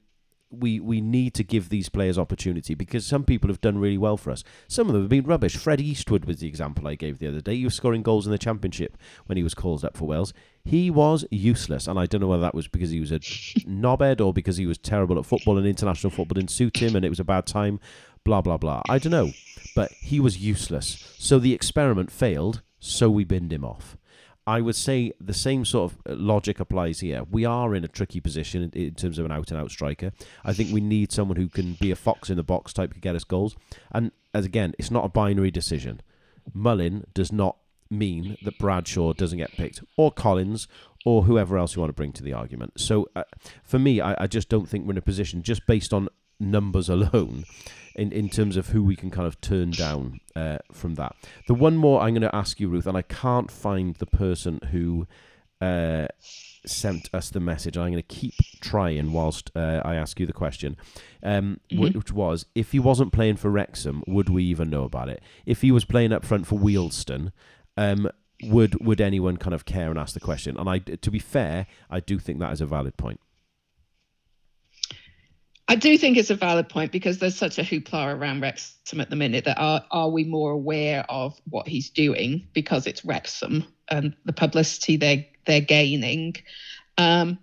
[0.51, 4.17] we we need to give these players opportunity because some people have done really well
[4.17, 4.43] for us.
[4.67, 5.55] Some of them have been rubbish.
[5.55, 7.55] Fred Eastwood was the example I gave the other day.
[7.55, 8.97] He was scoring goals in the championship
[9.27, 10.33] when he was called up for Wales.
[10.65, 14.25] He was useless, and I don't know whether that was because he was a knobhead
[14.25, 17.09] or because he was terrible at football and international football didn't suit him and it
[17.09, 17.79] was a bad time.
[18.23, 18.81] Blah blah blah.
[18.89, 19.31] I don't know,
[19.75, 21.15] but he was useless.
[21.17, 22.61] So the experiment failed.
[22.81, 23.97] So we binned him off.
[24.49, 27.21] I would say the same sort of uh, logic applies here.
[27.29, 30.11] We are in a tricky position in, in terms of an out and out striker.
[30.43, 32.99] I think we need someone who can be a fox in the box type to
[32.99, 33.55] get us goals.
[33.91, 36.01] And as again, it's not a binary decision.
[36.51, 37.57] Mullin does not
[37.91, 40.67] mean that Bradshaw doesn't get picked, or Collins,
[41.05, 42.73] or whoever else you want to bring to the argument.
[42.81, 43.25] So uh,
[43.63, 46.89] for me, I, I just don't think we're in a position, just based on numbers
[46.97, 47.43] alone,
[47.95, 51.15] in, in terms of who we can kind of turn down uh, from that.
[51.47, 54.59] The one more I'm going to ask you, Ruth, and I can't find the person
[54.71, 55.07] who
[55.61, 56.07] uh,
[56.65, 57.77] sent us the message.
[57.77, 60.77] I'm going to keep trying whilst uh, I ask you the question,
[61.23, 61.97] um, mm-hmm.
[61.97, 65.21] which was if he wasn't playing for Wrexham, would we even know about it?
[65.45, 67.31] If he was playing up front for Wealdstone,
[67.77, 68.09] um,
[68.43, 70.57] would would anyone kind of care and ask the question?
[70.57, 73.19] And I, to be fair, I do think that is a valid point.
[75.69, 79.11] I do think it's a valid point because there's such a hoopla around Wrexham at
[79.11, 83.63] the minute that are are we more aware of what he's doing because it's Wrexham
[83.87, 86.35] and the publicity they they're gaining.
[86.97, 87.37] Um,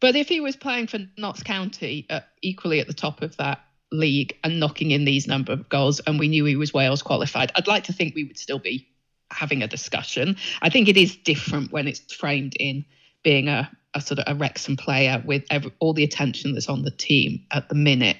[0.00, 3.60] but if he was playing for Notts County, uh, equally at the top of that
[3.92, 7.52] league and knocking in these number of goals, and we knew he was Wales qualified,
[7.54, 8.88] I'd like to think we would still be
[9.30, 10.36] having a discussion.
[10.62, 12.84] I think it is different when it's framed in
[13.22, 16.82] being a, a sort of a Wrexham player with every, all the attention that's on
[16.82, 18.18] the team at the minute.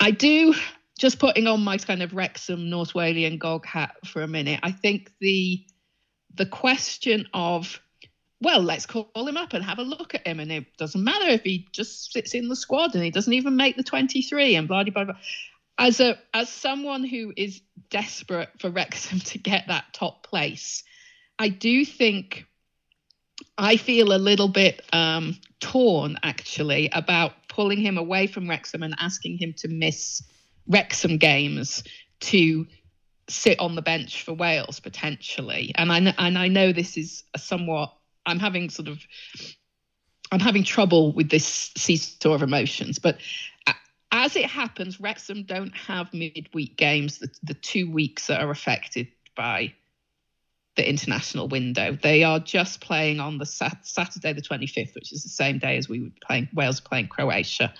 [0.00, 0.54] I do
[0.98, 4.60] just putting on my kind of Wrexham North Walian gog hat for a minute.
[4.62, 5.64] I think the
[6.34, 7.80] the question of
[8.40, 10.40] well, let's call him up and have a look at him.
[10.40, 13.56] And it doesn't matter if he just sits in the squad and he doesn't even
[13.56, 15.14] make the 23 and blah, blah, blah.
[15.78, 20.84] As a as someone who is desperate for Wrexham to get that top place,
[21.38, 22.46] I do think
[23.58, 28.94] I feel a little bit um, torn actually about pulling him away from Wrexham and
[28.98, 30.22] asking him to miss
[30.66, 31.82] Wrexham games
[32.20, 32.66] to
[33.28, 35.72] sit on the bench for Wales potentially.
[35.74, 38.98] And I and I know this is somewhat I'm having sort of
[40.32, 43.18] I'm having trouble with this seesaw of emotions, but
[44.12, 49.08] as it happens, Wrexham don't have midweek games, the, the two weeks that are affected
[49.36, 49.74] by
[50.76, 51.96] the international window.
[52.00, 55.76] They are just playing on the sat- Saturday, the 25th, which is the same day
[55.76, 57.72] as we were playing Wales playing Croatia.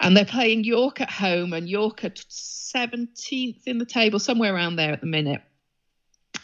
[0.00, 4.76] And they're playing York at home, and York at 17th in the table, somewhere around
[4.76, 5.42] there at the minute.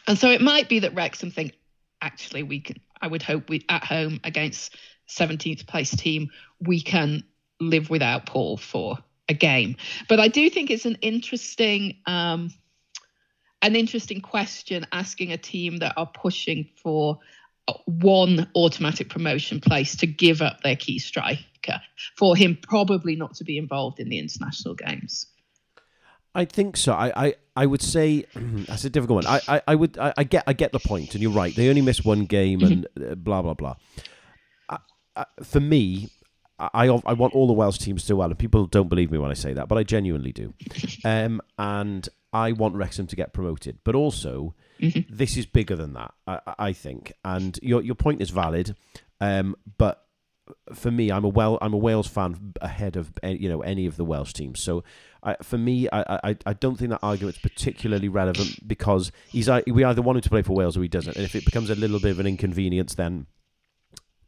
[0.07, 1.55] And so it might be that Wrexham think,
[2.03, 4.77] actually, we can I would hope we at home against
[5.09, 7.23] 17th place team we can
[7.61, 8.99] live without Paul for
[9.29, 9.77] a game.
[10.09, 12.51] But I do think it's an interesting um,
[13.65, 17.19] an interesting question asking a team that are pushing for
[17.87, 21.81] one automatic promotion place to give up their key striker
[22.19, 25.27] for him probably not to be involved in the international games.
[26.35, 26.93] I think so.
[26.93, 29.27] I, I, I would say that's a difficult one.
[29.27, 31.55] I, I, I would I, I, get I get the point, and you're right.
[31.55, 33.13] They only missed one game, and mm-hmm.
[33.13, 33.77] uh, blah blah blah.
[34.69, 34.79] I,
[35.17, 36.11] I, for me,
[36.59, 39.19] I I want all the Welsh teams to do well, and people don't believe me
[39.19, 40.55] when I say that, but I genuinely do.
[41.07, 45.01] Um, and I want Wrexham to get promoted, but also mm-hmm.
[45.15, 46.15] this is bigger than that.
[46.27, 48.75] I, I think, and your your point is valid.
[49.21, 50.05] Um, but
[50.73, 53.97] for me, I'm a well, I'm a Wales fan ahead of you know any of
[53.97, 54.61] the Welsh teams.
[54.61, 54.83] So,
[55.23, 59.85] I, for me, I, I I don't think that argument's particularly relevant because he's we
[59.85, 61.17] either want him to play for Wales or he doesn't.
[61.17, 63.27] And if it becomes a little bit of an inconvenience, then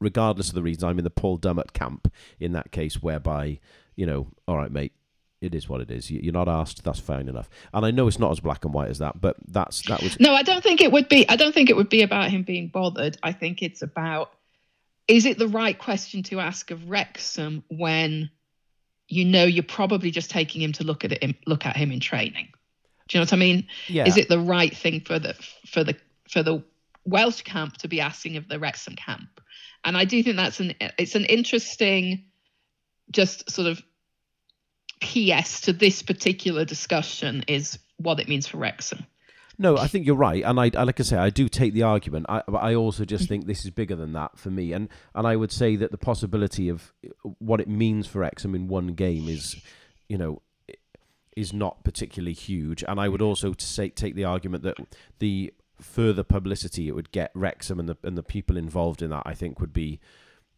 [0.00, 3.60] regardless of the reasons, I'm in the Paul Dummett camp in that case, whereby
[3.96, 4.92] you know, all right, mate,
[5.40, 6.10] it is what it is.
[6.10, 6.84] You're not asked.
[6.84, 7.50] That's fine enough.
[7.74, 10.18] And I know it's not as black and white as that, but that's that was.
[10.20, 11.28] No, I don't think it would be.
[11.28, 13.18] I don't think it would be about him being bothered.
[13.22, 14.32] I think it's about
[15.08, 18.30] is it the right question to ask of Wrexham when
[19.08, 22.00] you know you're probably just taking him to look at it, look at him in
[22.00, 22.48] training?
[23.08, 23.66] Do you know what I mean?
[23.88, 24.06] Yeah.
[24.06, 25.34] Is it the right thing for the
[25.66, 25.96] for the
[26.28, 26.62] for the
[27.04, 29.40] Welsh camp to be asking of the Wrexham camp?
[29.86, 32.24] And I do think that's an it's an interesting,
[33.10, 33.80] just sort of
[35.00, 39.06] PS to this particular discussion is what it means for Wrexham.
[39.58, 42.26] No, I think you're right, and I, like I say, I do take the argument.
[42.28, 45.26] I, but I also just think this is bigger than that for me, and and
[45.26, 48.88] I would say that the possibility of uh, what it means for Wrexham in one
[48.88, 49.56] game is,
[50.08, 50.42] you know,
[51.36, 52.82] is not particularly huge.
[52.86, 54.78] And I would also say take the argument that
[55.20, 59.22] the further publicity it would get Wrexham and the and the people involved in that,
[59.26, 60.00] I think, would be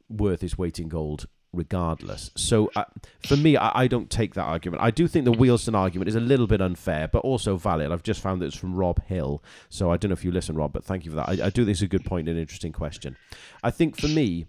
[0.09, 2.31] worth its weight in gold regardless.
[2.37, 2.85] So uh,
[3.27, 4.83] for me, I, I, don't take that argument.
[4.83, 7.91] I do think the Wealdstone argument is a little bit unfair, but also valid.
[7.91, 10.57] I've just found that it's from Rob Hill, so I don't know if you listen,
[10.57, 11.29] Rob, but thank you for that.
[11.29, 13.17] I, I do think it's a good point and an interesting question.
[13.63, 14.47] I think for me,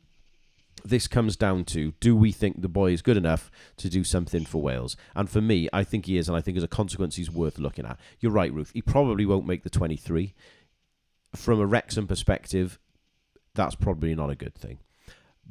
[0.83, 4.45] this comes down to do we think the boy is good enough to do something
[4.45, 4.95] for Wales?
[5.15, 7.59] And for me, I think he is, and I think as a consequence, he's worth
[7.59, 7.97] looking at.
[8.19, 8.71] You're right, Ruth.
[8.73, 10.33] He probably won't make the 23.
[11.35, 12.79] From a Wrexham perspective,
[13.53, 14.79] that's probably not a good thing.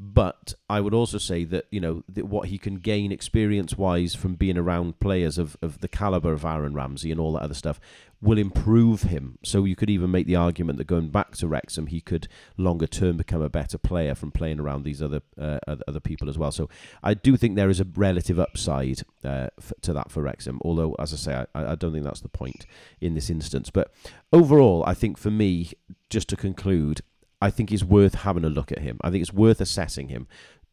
[0.01, 4.15] But I would also say that you know that what he can gain experience wise
[4.15, 7.55] from being around players of, of the caliber of Aaron Ramsey and all that other
[7.55, 7.81] stuff
[8.21, 9.39] will improve him.
[9.45, 12.87] So you could even make the argument that going back to Wrexham, he could longer
[12.87, 16.53] term become a better player from playing around these other uh, other people as well.
[16.53, 16.69] So
[17.03, 20.61] I do think there is a relative upside uh, f- to that for Wrexham.
[20.63, 22.67] Although, as I say, I, I don't think that's the point
[23.01, 23.69] in this instance.
[23.69, 23.93] But
[24.33, 25.73] overall, I think for me,
[26.09, 27.01] just to conclude,
[27.41, 28.99] I think it's worth having a look at him.
[29.03, 30.27] I think it's worth assessing him.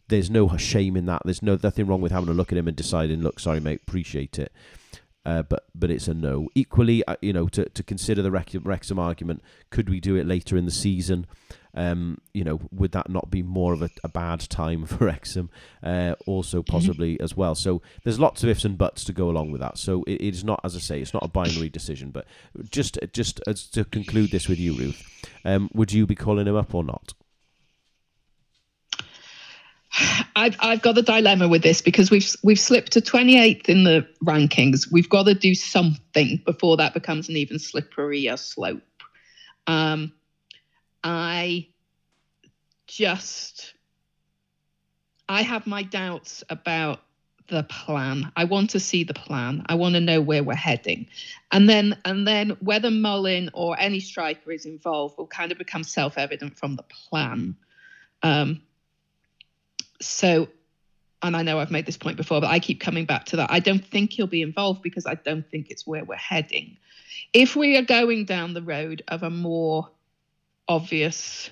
[0.08, 1.22] There's no shame in that.
[1.26, 3.82] There's no nothing wrong with having a look at him and deciding, look, sorry, mate,
[3.88, 4.52] appreciate it.
[5.26, 6.50] Uh, but but it's a no.
[6.54, 9.42] Equally, uh, you know, to, to consider the Wrexham argument,
[9.72, 11.26] could we do it later in the season?
[11.76, 15.50] Um, you know, would that not be more of a, a bad time for Wrexham?
[15.84, 16.72] Uh, also, Mm-hmm.
[16.72, 17.54] possibly as well.
[17.56, 19.78] So there's lots of ifs and buts to go along with that.
[19.78, 22.12] So it, it is not, as I say, it's not a binary decision.
[22.12, 22.26] But
[22.70, 26.56] just just as to conclude this with you, Ruth, um, would you be calling him
[26.56, 27.14] up or not?
[30.36, 34.06] I've I've got a dilemma with this because we've we've slipped to 28th in the
[34.24, 34.92] rankings.
[34.92, 38.82] We've got to do something before that becomes an even slipperier slope.
[39.68, 40.12] Um,
[41.06, 41.68] I
[42.88, 43.76] just
[45.30, 47.02] I have my doubts about
[47.48, 48.32] the plan.
[48.36, 49.64] I want to see the plan.
[49.68, 51.06] I want to know where we're heading.
[51.52, 55.84] And then and then whether Mullin or any striker is involved will kind of become
[55.84, 57.56] self-evident from the plan.
[58.24, 58.64] Um,
[60.02, 60.50] so
[61.22, 63.52] and I know I've made this point before, but I keep coming back to that.
[63.52, 66.78] I don't think he'll be involved because I don't think it's where we're heading.
[67.32, 69.90] If we are going down the road of a more
[70.68, 71.50] obvious,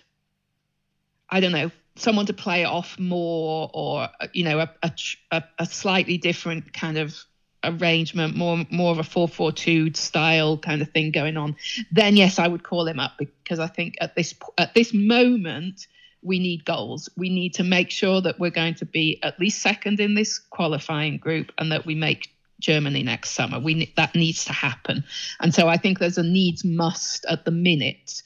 [1.29, 4.93] I don't know, someone to play off more or, you know, a,
[5.31, 7.15] a, a slightly different kind of
[7.63, 11.55] arrangement, more more of a 4-4-2 style kind of thing going on,
[11.91, 15.87] then yes, I would call him up because I think at this at this moment
[16.21, 17.09] we need goals.
[17.17, 20.39] We need to make sure that we're going to be at least second in this
[20.39, 23.59] qualifying group and that we make Germany next summer.
[23.59, 25.03] We that needs to happen.
[25.39, 28.23] And so I think there's a needs must at the minute,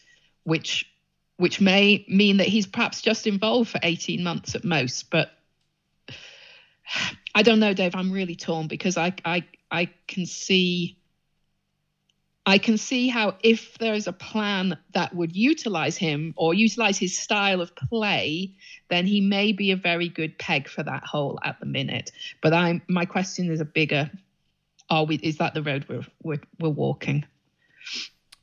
[0.48, 0.90] which
[1.36, 5.12] which may mean that he's perhaps just involved for 18 months at most.
[5.12, 5.30] But
[7.36, 7.96] I don't know, Dave.
[7.96, 10.98] I'm really torn because I I I can see
[12.46, 16.98] I can see how if there is a plan that would utilize him or utilize
[16.98, 18.56] his style of play,
[18.88, 22.14] then he may be a very good peg for that hole at the minute.
[22.42, 24.10] But I'm my question is a bigger:
[24.90, 25.18] Are we?
[25.18, 27.26] Is that the road we're we're, we're walking?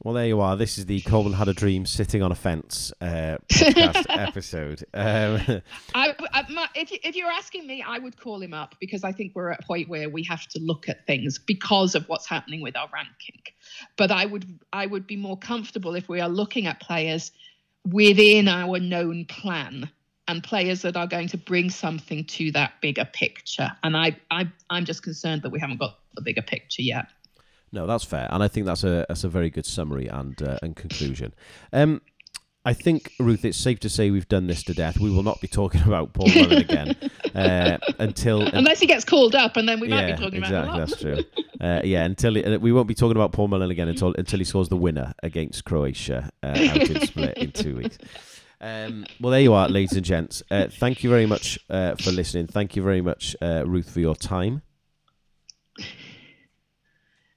[0.04, 0.54] Well, there you are.
[0.54, 4.84] This is the Coleman had a dream sitting on a fence uh, podcast episode.
[4.92, 5.62] Um,
[5.94, 9.02] I, I my, if you, if you're asking me, I would call him up because
[9.02, 12.06] I think we're at a point where we have to look at things because of
[12.06, 13.40] what's happening with our ranking.
[13.96, 14.44] But I would
[14.74, 17.32] I would be more comfortable if we are looking at players
[17.90, 19.88] within our known plan
[20.28, 23.70] and players that are going to bring something to that bigger picture.
[23.82, 27.06] And I, I I'm just concerned that we haven't got the bigger picture yet.
[27.74, 30.58] No, that's fair, and I think that's a that's a very good summary and uh,
[30.62, 31.34] and conclusion.
[31.72, 32.02] Um,
[32.64, 35.00] I think Ruth, it's safe to say we've done this to death.
[35.00, 36.96] We will not be talking about Paul Mullin again
[37.34, 40.72] uh, until unless he gets called up, and then we yeah, might be talking exactly,
[40.72, 41.24] about that's true.
[41.60, 44.44] Uh, yeah, until he, we won't be talking about Paul Mullin again until until he
[44.44, 47.98] scores the winner against Croatia uh, out in Split in two weeks.
[48.60, 50.44] Um, well, there you are, ladies and gents.
[50.48, 52.46] Uh, thank you very much uh, for listening.
[52.46, 54.62] Thank you very much, uh, Ruth, for your time.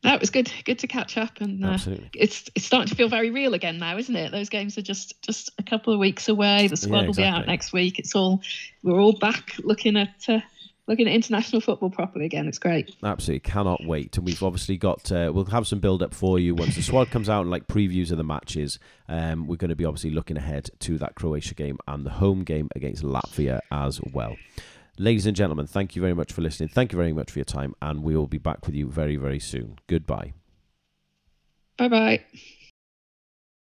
[0.03, 0.51] No, it was good.
[0.63, 1.77] Good to catch up, and uh,
[2.13, 4.31] it's it's starting to feel very real again now, isn't it?
[4.31, 6.67] Those games are just just a couple of weeks away.
[6.67, 7.97] The squad Yeah, will be out next week.
[7.97, 8.41] It's all
[8.83, 10.39] we're all back looking at uh,
[10.87, 12.47] looking at international football properly again.
[12.47, 12.95] It's great.
[13.03, 14.15] Absolutely cannot wait.
[14.17, 17.09] And we've obviously got uh, we'll have some build up for you once the squad
[17.09, 18.79] comes out and like previews of the matches.
[19.09, 22.43] Um, we're going to be obviously looking ahead to that Croatia game and the home
[22.43, 24.35] game against Latvia as well.
[24.99, 26.69] Ladies and gentlemen, thank you very much for listening.
[26.69, 29.15] Thank you very much for your time, and we will be back with you very
[29.15, 29.77] very soon.
[29.87, 30.33] Goodbye.
[31.77, 32.25] Bye bye.